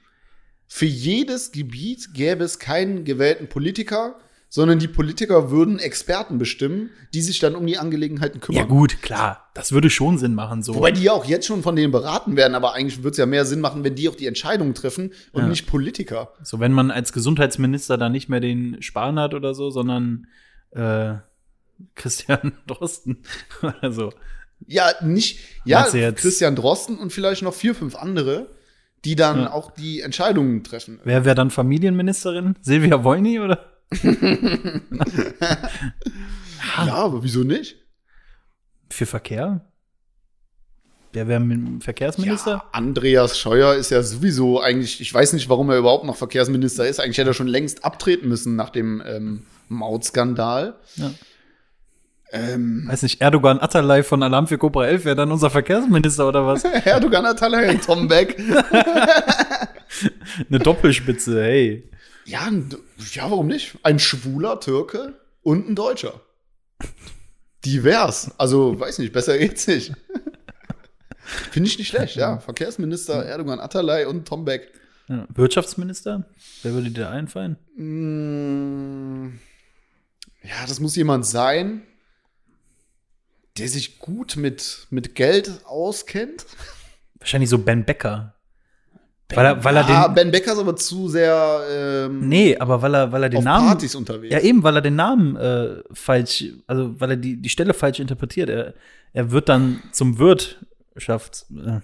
[0.67, 4.15] Für jedes Gebiet gäbe es keinen gewählten Politiker,
[4.55, 8.61] sondern die Politiker würden Experten bestimmen, die sich dann um die Angelegenheiten kümmern.
[8.61, 9.49] Ja, gut, klar.
[9.55, 10.75] Das würde schon Sinn machen, so.
[10.75, 13.25] Wobei die ja auch jetzt schon von denen beraten werden, aber eigentlich würde es ja
[13.25, 15.47] mehr Sinn machen, wenn die auch die Entscheidungen treffen und Ja.
[15.49, 16.33] nicht Politiker.
[16.43, 20.27] So, wenn man als Gesundheitsminister dann nicht mehr den Spahn hat oder so, sondern
[20.69, 21.15] äh,
[21.95, 23.23] Christian Drosten
[23.63, 24.13] oder so.
[24.67, 25.81] Ja, nicht, ja,
[26.11, 28.51] Christian Drosten und vielleicht noch vier, fünf andere,
[29.03, 29.51] die dann Ja.
[29.51, 30.99] auch die Entscheidungen treffen.
[31.03, 32.55] Wer wäre dann Familienministerin?
[32.61, 33.72] Silvia Woini oder?
[36.77, 37.77] Ja, aber wieso nicht?
[38.89, 39.61] Für Verkehr?
[41.13, 41.45] Wer wäre
[41.79, 42.51] Verkehrsminister?
[42.51, 46.87] Ja, Andreas Scheuer ist ja sowieso eigentlich, ich weiß nicht, warum er überhaupt noch Verkehrsminister
[46.87, 46.99] ist.
[46.99, 50.75] Eigentlich hätte er schon längst abtreten müssen nach dem ähm, Mautskandal.
[50.95, 51.11] Ja.
[52.31, 56.47] Ähm, Weiß nicht, Erdogan Atalay von Alarm für Cobra 11 wäre dann unser Verkehrsminister oder
[56.47, 56.63] was?
[56.85, 58.35] Erdogan hat Talay, Tom Beck.
[60.49, 61.91] Eine Doppelspitze, hey.
[62.25, 62.49] Ja,
[63.13, 63.77] ja, warum nicht?
[63.83, 66.21] Ein schwuler Türke und ein Deutscher.
[67.65, 68.31] Divers.
[68.39, 69.93] Also, weiß nicht, besser geht's nicht.
[71.51, 72.39] Finde ich nicht schlecht, ja.
[72.39, 74.71] Verkehrsminister Erdogan Atalay und Tom Beck.
[75.07, 75.27] Ja.
[75.33, 76.25] Wirtschaftsminister?
[76.63, 77.57] Wer würde dir einfallen?
[77.75, 79.39] Mm,
[80.43, 81.83] Ja, das muss jemand sein,
[83.57, 86.45] der sich gut mit, mit Geld auskennt.
[87.19, 88.32] Wahrscheinlich so Ben Becker.
[89.29, 90.13] Weil er, weil er ah, den.
[90.15, 93.43] Ben Becker ist aber zu sehr ähm, Nee, aber weil er, weil er den auf
[93.43, 93.67] Namen.
[93.67, 94.31] Partys unterwegs.
[94.33, 97.99] Ja, eben, weil er den Namen äh, falsch, also weil er die, die Stelle falsch
[97.99, 98.49] interpretiert.
[98.49, 98.73] Er,
[99.13, 101.79] er wird dann zum Wirtschaft, äh,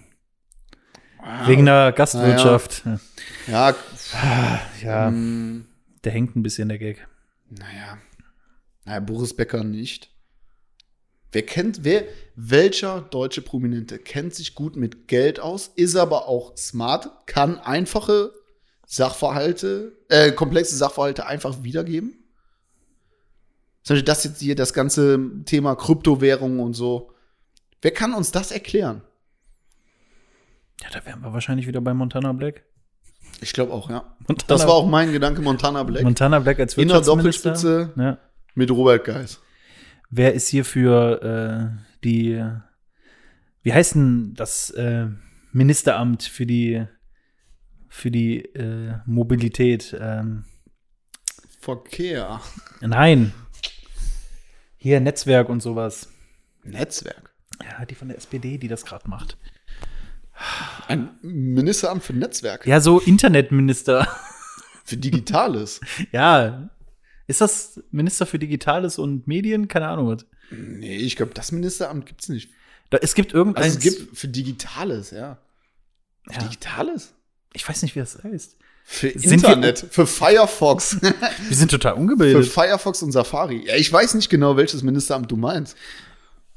[1.22, 2.82] Ah, wegen der Gastwirtschaft.
[3.46, 3.74] Ja,
[4.82, 5.66] Ja, mm,
[6.04, 7.06] der hängt ein bisschen der Gag.
[7.50, 7.98] naja.
[8.86, 10.10] Naja, Boris Becker nicht.
[11.32, 12.04] Wer kennt, wer,
[12.34, 18.32] welcher deutsche Prominente kennt sich gut mit Geld aus, ist aber auch smart, kann einfache
[18.86, 22.14] Sachverhalte, äh, komplexe Sachverhalte einfach wiedergeben?
[23.82, 27.12] Zum Beispiel das jetzt hier, das ganze Thema Kryptowährungen und so.
[27.80, 29.02] Wer kann uns das erklären?
[30.82, 32.64] Ja, da wären wir wahrscheinlich wieder bei Montana Black.
[33.40, 34.16] Ich glaube auch, ja.
[34.26, 36.02] Montana, Das war auch mein Gedanke, Montana Black.
[36.02, 37.50] Montana Black als in der Wirtschaftsminister.
[37.50, 38.18] Doppelspitze Ja.
[38.54, 39.40] mit Robert Geis.
[40.10, 42.44] Wer ist hier für äh, die,
[43.62, 45.06] wie heißt denn das äh,
[45.52, 46.84] Ministeramt für die,
[47.88, 49.96] für die äh, Mobilität?
[49.98, 50.44] Ähm,
[51.60, 52.40] Verkehr.
[52.80, 53.32] nein.
[54.76, 56.08] Hier Netzwerk und sowas.
[56.64, 57.34] Netzwerk.
[57.62, 59.36] Ja, die von der SPD, die das gerade macht.
[60.88, 62.68] Ein Ministeramt für Netzwerke.
[62.68, 64.08] Ja, so Internetminister.
[64.84, 65.80] Für Digitales.
[66.12, 66.70] ja.
[67.30, 69.68] Ist das Minister für Digitales und Medien?
[69.68, 70.08] Keine Ahnung.
[70.08, 70.26] Was.
[70.50, 72.50] nee, ich glaube, das Ministeramt gibt's nicht.
[72.90, 73.62] Da, es gibt irgendein.
[73.64, 75.38] Also es gibt für Digitales, ja.
[76.28, 76.42] Für Ja.
[76.48, 77.12] Digitales?
[77.52, 78.56] Ich weiß nicht, wie das heißt.
[78.84, 81.00] Für wir- Internet, für Firefox.
[81.48, 82.46] Wir sind total für ungebildet.
[82.48, 83.64] Firefox und Safari.
[83.66, 85.76] Ja, ich weiß nicht genau, welches Ministeramt du meinst.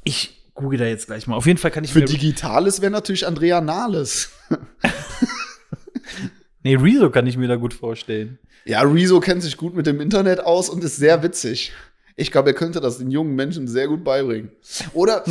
[0.04, 1.36] Ich google da jetzt gleich mal.
[1.36, 2.02] Auf jeden Fall kann ich Für.
[2.02, 4.30] Digitales wäre natürlich Andrea Nahles.
[6.64, 8.40] Nee, Rezo kann ich mir da gut vorstellen.
[8.66, 11.74] Ja, Rezo kennt sich gut mit dem Internet aus und ist sehr witzig.
[12.16, 14.52] Ich glaube, er könnte das den jungen Menschen sehr gut beibringen.
[14.94, 15.24] Oder,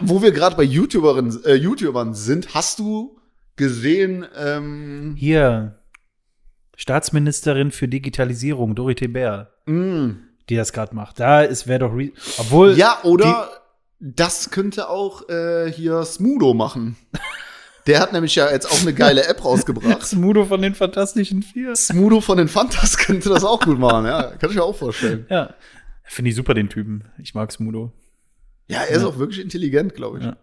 [0.00, 3.18] wo wir gerade bei YouTuberinnen, äh, YouTubern sind, hast du
[3.56, 5.78] gesehen, ähm, Hier,
[6.76, 10.16] Staatsministerin für Digitalisierung, Dorothee Bär, mh,
[10.50, 11.20] die das gerade macht.
[11.20, 13.50] Da ist wäre doch Re obwohl ja, oder
[13.98, 16.96] das könnte auch äh, hier Smudo machen.
[17.86, 20.02] Der hat nämlich ja jetzt auch eine geile App rausgebracht.
[20.06, 21.76] Smudo von den Fantastischen Vier.
[21.76, 24.32] Smudo von den Fantas könnte das auch gut machen, ja.
[24.32, 25.26] Kann ich mir auch vorstellen.
[25.30, 25.54] Ja,
[26.04, 27.04] finde ich super den Typen.
[27.22, 27.92] Ich mag Smudo.
[28.68, 30.24] Ja, er ist auch wirklich intelligent, glaube ich.
[30.24, 30.36] Ja.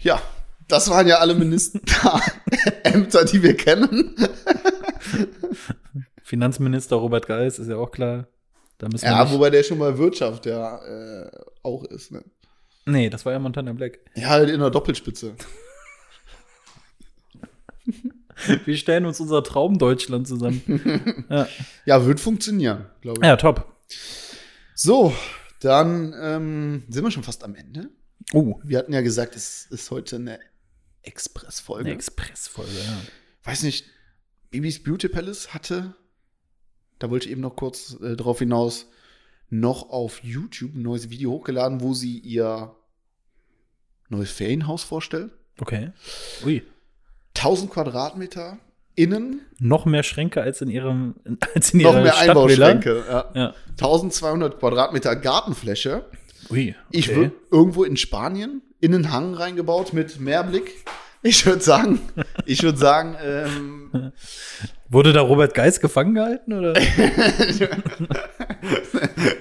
[0.00, 0.22] Ja.
[0.66, 4.14] das waren ja alle Ministerämter, die wir kennen.
[6.22, 8.26] Finanzminister Robert Geis ist ja auch klar.
[8.78, 11.30] Da müssen Ja, wobei der schon mal Wirtschaft ja äh,
[11.62, 12.12] auch ist.
[12.12, 12.22] Ne?
[12.86, 13.98] Nee, das war ja Montana Black.
[14.14, 15.34] Ja, halt in der Doppelspitze.
[18.64, 21.26] Wir stellen uns unser Traum Deutschland zusammen.
[21.30, 21.48] ja.
[21.84, 23.26] Ja, wird funktionieren, glaube ich.
[23.26, 23.74] ja, top.
[24.74, 25.12] So,
[25.60, 27.90] dann ähm, sind wir schon fast am Ende.
[28.32, 30.38] Oh, Wir hatten ja gesagt, es ist heute eine
[31.02, 31.86] Express-Folge.
[31.86, 33.00] eine Expressfolge, ja.
[33.42, 33.86] Weiß nicht,
[34.50, 35.94] Bibis Beauty Palace hatte,
[36.98, 38.86] da wollte ich eben noch kurz äh, drauf hinaus,
[39.50, 42.74] noch auf YouTube ein neues Video hochgeladen, wo sie ihr
[44.08, 45.32] neues Ferienhaus vorstellt.
[45.58, 45.92] Okay.
[46.44, 46.62] Ui.
[47.36, 48.58] 1000 Quadratmeter
[48.94, 51.14] innen, Noch mehr Schränke als in ihrem
[51.54, 52.66] als in noch ihrer mehr Stadtvilla.
[52.66, 53.04] Einbauschränke.
[53.08, 53.30] Ja.
[53.34, 53.54] Ja.
[53.72, 56.04] 1200 Quadratmeter Gartenfläche.
[56.50, 56.74] Ui.
[56.90, 57.16] Ich okay.
[57.16, 60.84] würde irgendwo in Spanien in einen Hang reingebaut mit Meerblick.
[61.22, 62.00] Ich würde sagen,
[62.46, 64.12] ich würde sagen, ähm,
[64.90, 66.72] Wurde da Robert Geis gefangen gehalten oder?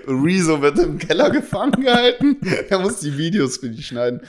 [0.07, 2.37] Rezo wird im Keller gefangen gehalten.
[2.69, 4.19] Er muss die Videos für die schneiden.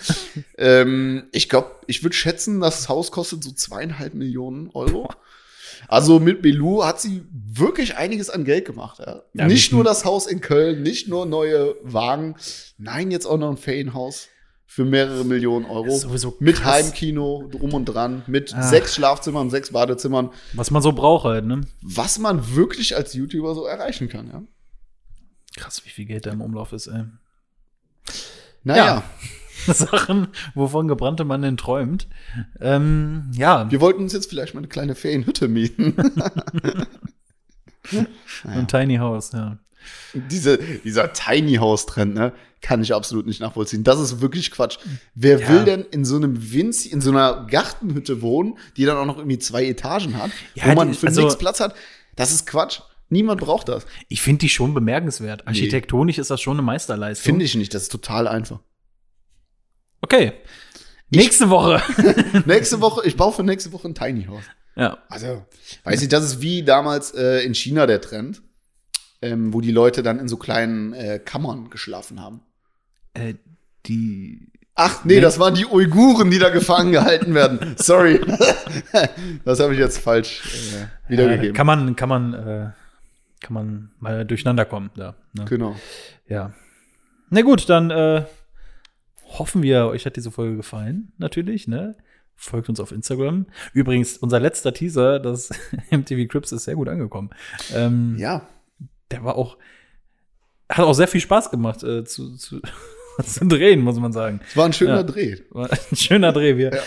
[0.57, 5.11] Ähm, ich glaube, ich würde schätzen, das Haus kostet so zweieinhalb Millionen Euro.
[5.89, 9.01] Also mit Belou hat sie wirklich einiges an Geld gemacht.
[9.01, 9.23] Ja.
[9.35, 12.37] Ja, nicht nur das Haus in Köln, nicht nur neue Wagen,
[12.77, 14.29] nein, jetzt auch noch ein Ferienhaus
[14.71, 15.91] für mehrere Millionen Euro.
[15.97, 16.63] Sowieso mit.
[16.63, 18.63] Heimkino drum und dran, mit Ah.
[18.63, 21.63] sechs Schlafzimmern, sechs Badezimmern, Was man so braucht halt, ne?
[21.81, 24.29] was man wirklich als YouTuber so erreichen kann.
[24.29, 24.43] Ja.
[25.57, 27.05] Krass, wie viel Geld da im Umlauf ist, ey.
[28.63, 29.03] Naja,
[29.67, 32.07] Sachen, wovon gebrannte Mann denn träumt.
[32.61, 35.95] Ähm, ja, wir wollten uns jetzt vielleicht mal eine kleine Ferienhütte mieten.
[38.45, 39.59] ein Tiny House, ja.
[40.13, 43.85] Diese, dieser Tiny House Trend, ne, kann ich absolut nicht nachvollziehen.
[43.85, 44.79] Das ist wirklich Quatsch.
[45.15, 45.49] Wer Ja.
[45.49, 49.19] will denn in so einem Winz, in so einer Gartenhütte wohnen, die dann auch noch
[49.19, 51.75] irgendwie zwei Etagen hat, Ja, wo man die- für also- nichts Platz hat?
[52.17, 52.81] Das ist Quatsch.
[53.11, 53.87] Niemand braucht das.
[54.09, 55.47] Ich finde die schon bemerkenswert.
[55.47, 57.25] Architektonisch ist das schon eine Meisterleistung.
[57.25, 57.73] Finde ich nicht.
[57.73, 58.61] Das ist total einfach.
[60.01, 60.33] Okay.
[61.11, 61.81] Nächste Woche.
[62.47, 64.45] nächste Woche, ich baue für nächste Woche ein Tiny House.
[64.77, 64.99] ja.
[65.09, 65.45] Also,
[65.85, 68.43] weiß ich, das ist wie damals äh, in China der Trend,
[69.23, 72.43] ähm, wo die Leute dann in so kleinen äh, Kammern geschlafen haben.
[73.19, 73.35] Äh,
[73.87, 74.53] die.
[74.75, 77.75] Ach, nee, das waren die Uiguren, die da gefangen gehalten werden.
[77.79, 78.21] Sorry.
[79.45, 80.43] das habe ich jetzt falsch
[80.73, 81.51] äh, wiedergegeben.
[81.51, 82.71] Äh, kann man, kann man, äh,
[83.41, 84.91] kann man mal durcheinander kommen.
[84.95, 85.47] Da, ne?
[85.47, 85.75] genau.
[86.29, 86.53] Ja.
[87.31, 88.25] Na gut, dann äh,
[89.25, 91.97] hoffen wir, euch hat diese Folge gefallen, natürlich, ne?
[92.37, 93.47] Folgt uns auf Instagram.
[93.73, 95.51] Übrigens, unser letzter Teaser, das
[95.91, 97.31] MTV Crips, ist sehr gut angekommen.
[97.75, 98.47] Ähm, Ja.
[99.11, 99.57] Der war auch,
[100.69, 102.61] hat auch sehr viel Spaß gemacht äh, zu, zu,
[103.25, 104.41] zu drehen, muss man sagen.
[104.49, 105.03] Es war ein schöner Ja.
[105.03, 105.37] Dreh.
[105.51, 106.57] War ein schöner Dreh.
[106.57, 106.83] Wir, Ja.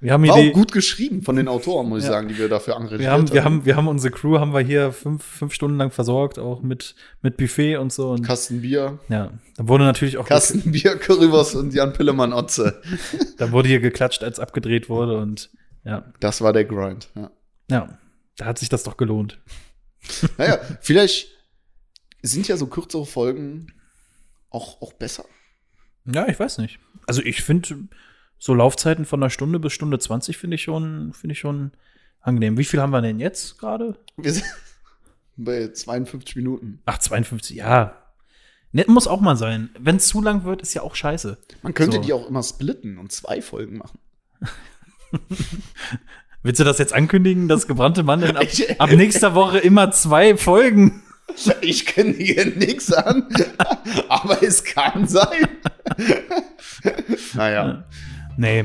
[0.00, 2.48] wir haben War die, auch gut geschrieben von den Autoren, muss ich sagen, die wir
[2.48, 5.52] dafür engagiert wir haben, wir haben, wir haben unsere Crew haben wir hier fünf, fünf
[5.54, 8.10] Stunden lang versorgt, auch mit, mit Buffet und so.
[8.10, 12.80] Und Kasten Bier, ja, da wurde natürlich auch Kasten Bier, Currywurst und Jan Pillemann Otze.
[13.38, 15.50] Da wurde hier geklatscht, als abgedreht wurde und
[15.84, 16.04] ja.
[16.20, 17.08] Das war der Grind.
[17.16, 17.30] Ja.
[17.70, 17.98] Ja,
[18.36, 19.40] da hat sich das doch gelohnt.
[20.38, 21.28] Naja, vielleicht
[22.22, 23.72] sind ja so kürzere Folgen
[24.50, 25.24] auch, auch besser.
[26.04, 26.78] Ja, ich weiß nicht.
[27.06, 27.88] Also ich finde
[28.38, 31.72] so Laufzeiten von einer Stunde bis Stunde 20 finde ich schon, finde ich schon
[32.20, 32.58] angenehm.
[32.58, 33.96] Wie viel haben wir denn jetzt gerade?
[34.16, 34.44] Wir sind
[35.36, 36.80] bei 52 Minuten.
[36.86, 37.96] Ach, 52, ja.
[38.72, 39.70] Nett muss auch mal sein.
[39.78, 41.38] Wenn es zu lang wird, ist ja auch scheiße.
[41.62, 42.02] Man könnte So.
[42.02, 43.98] die auch immer splitten und zwei Folgen machen.
[46.42, 48.46] Willst du das jetzt ankündigen, dass gebrannte Mandeln ab,
[48.78, 51.02] ab nächster Woche immer zwei Folgen?
[51.62, 53.26] Ich kenne hier nichts an,
[54.08, 55.48] aber es kann sein.
[57.34, 57.84] naja,
[58.36, 58.64] Nee.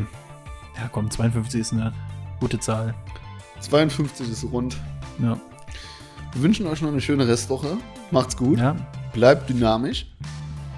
[0.75, 1.93] Ja, komm, 52 ist eine
[2.39, 2.93] gute Zahl.
[3.59, 4.77] 52 ist rund.
[5.19, 5.37] Ja.
[6.33, 7.77] Wir wünschen euch noch eine schöne Restwoche.
[8.11, 8.59] Macht's gut.
[8.59, 8.75] ja,
[9.13, 10.05] Bleibt dynamisch.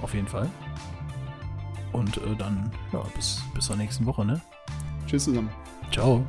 [0.02, 0.50] auf jeden Fall.
[1.92, 4.42] Und äh, dann, ja, bis, bis zur nächsten Woche, ne?
[5.08, 5.50] Tschüss zusammen.
[5.92, 6.26] Ciao.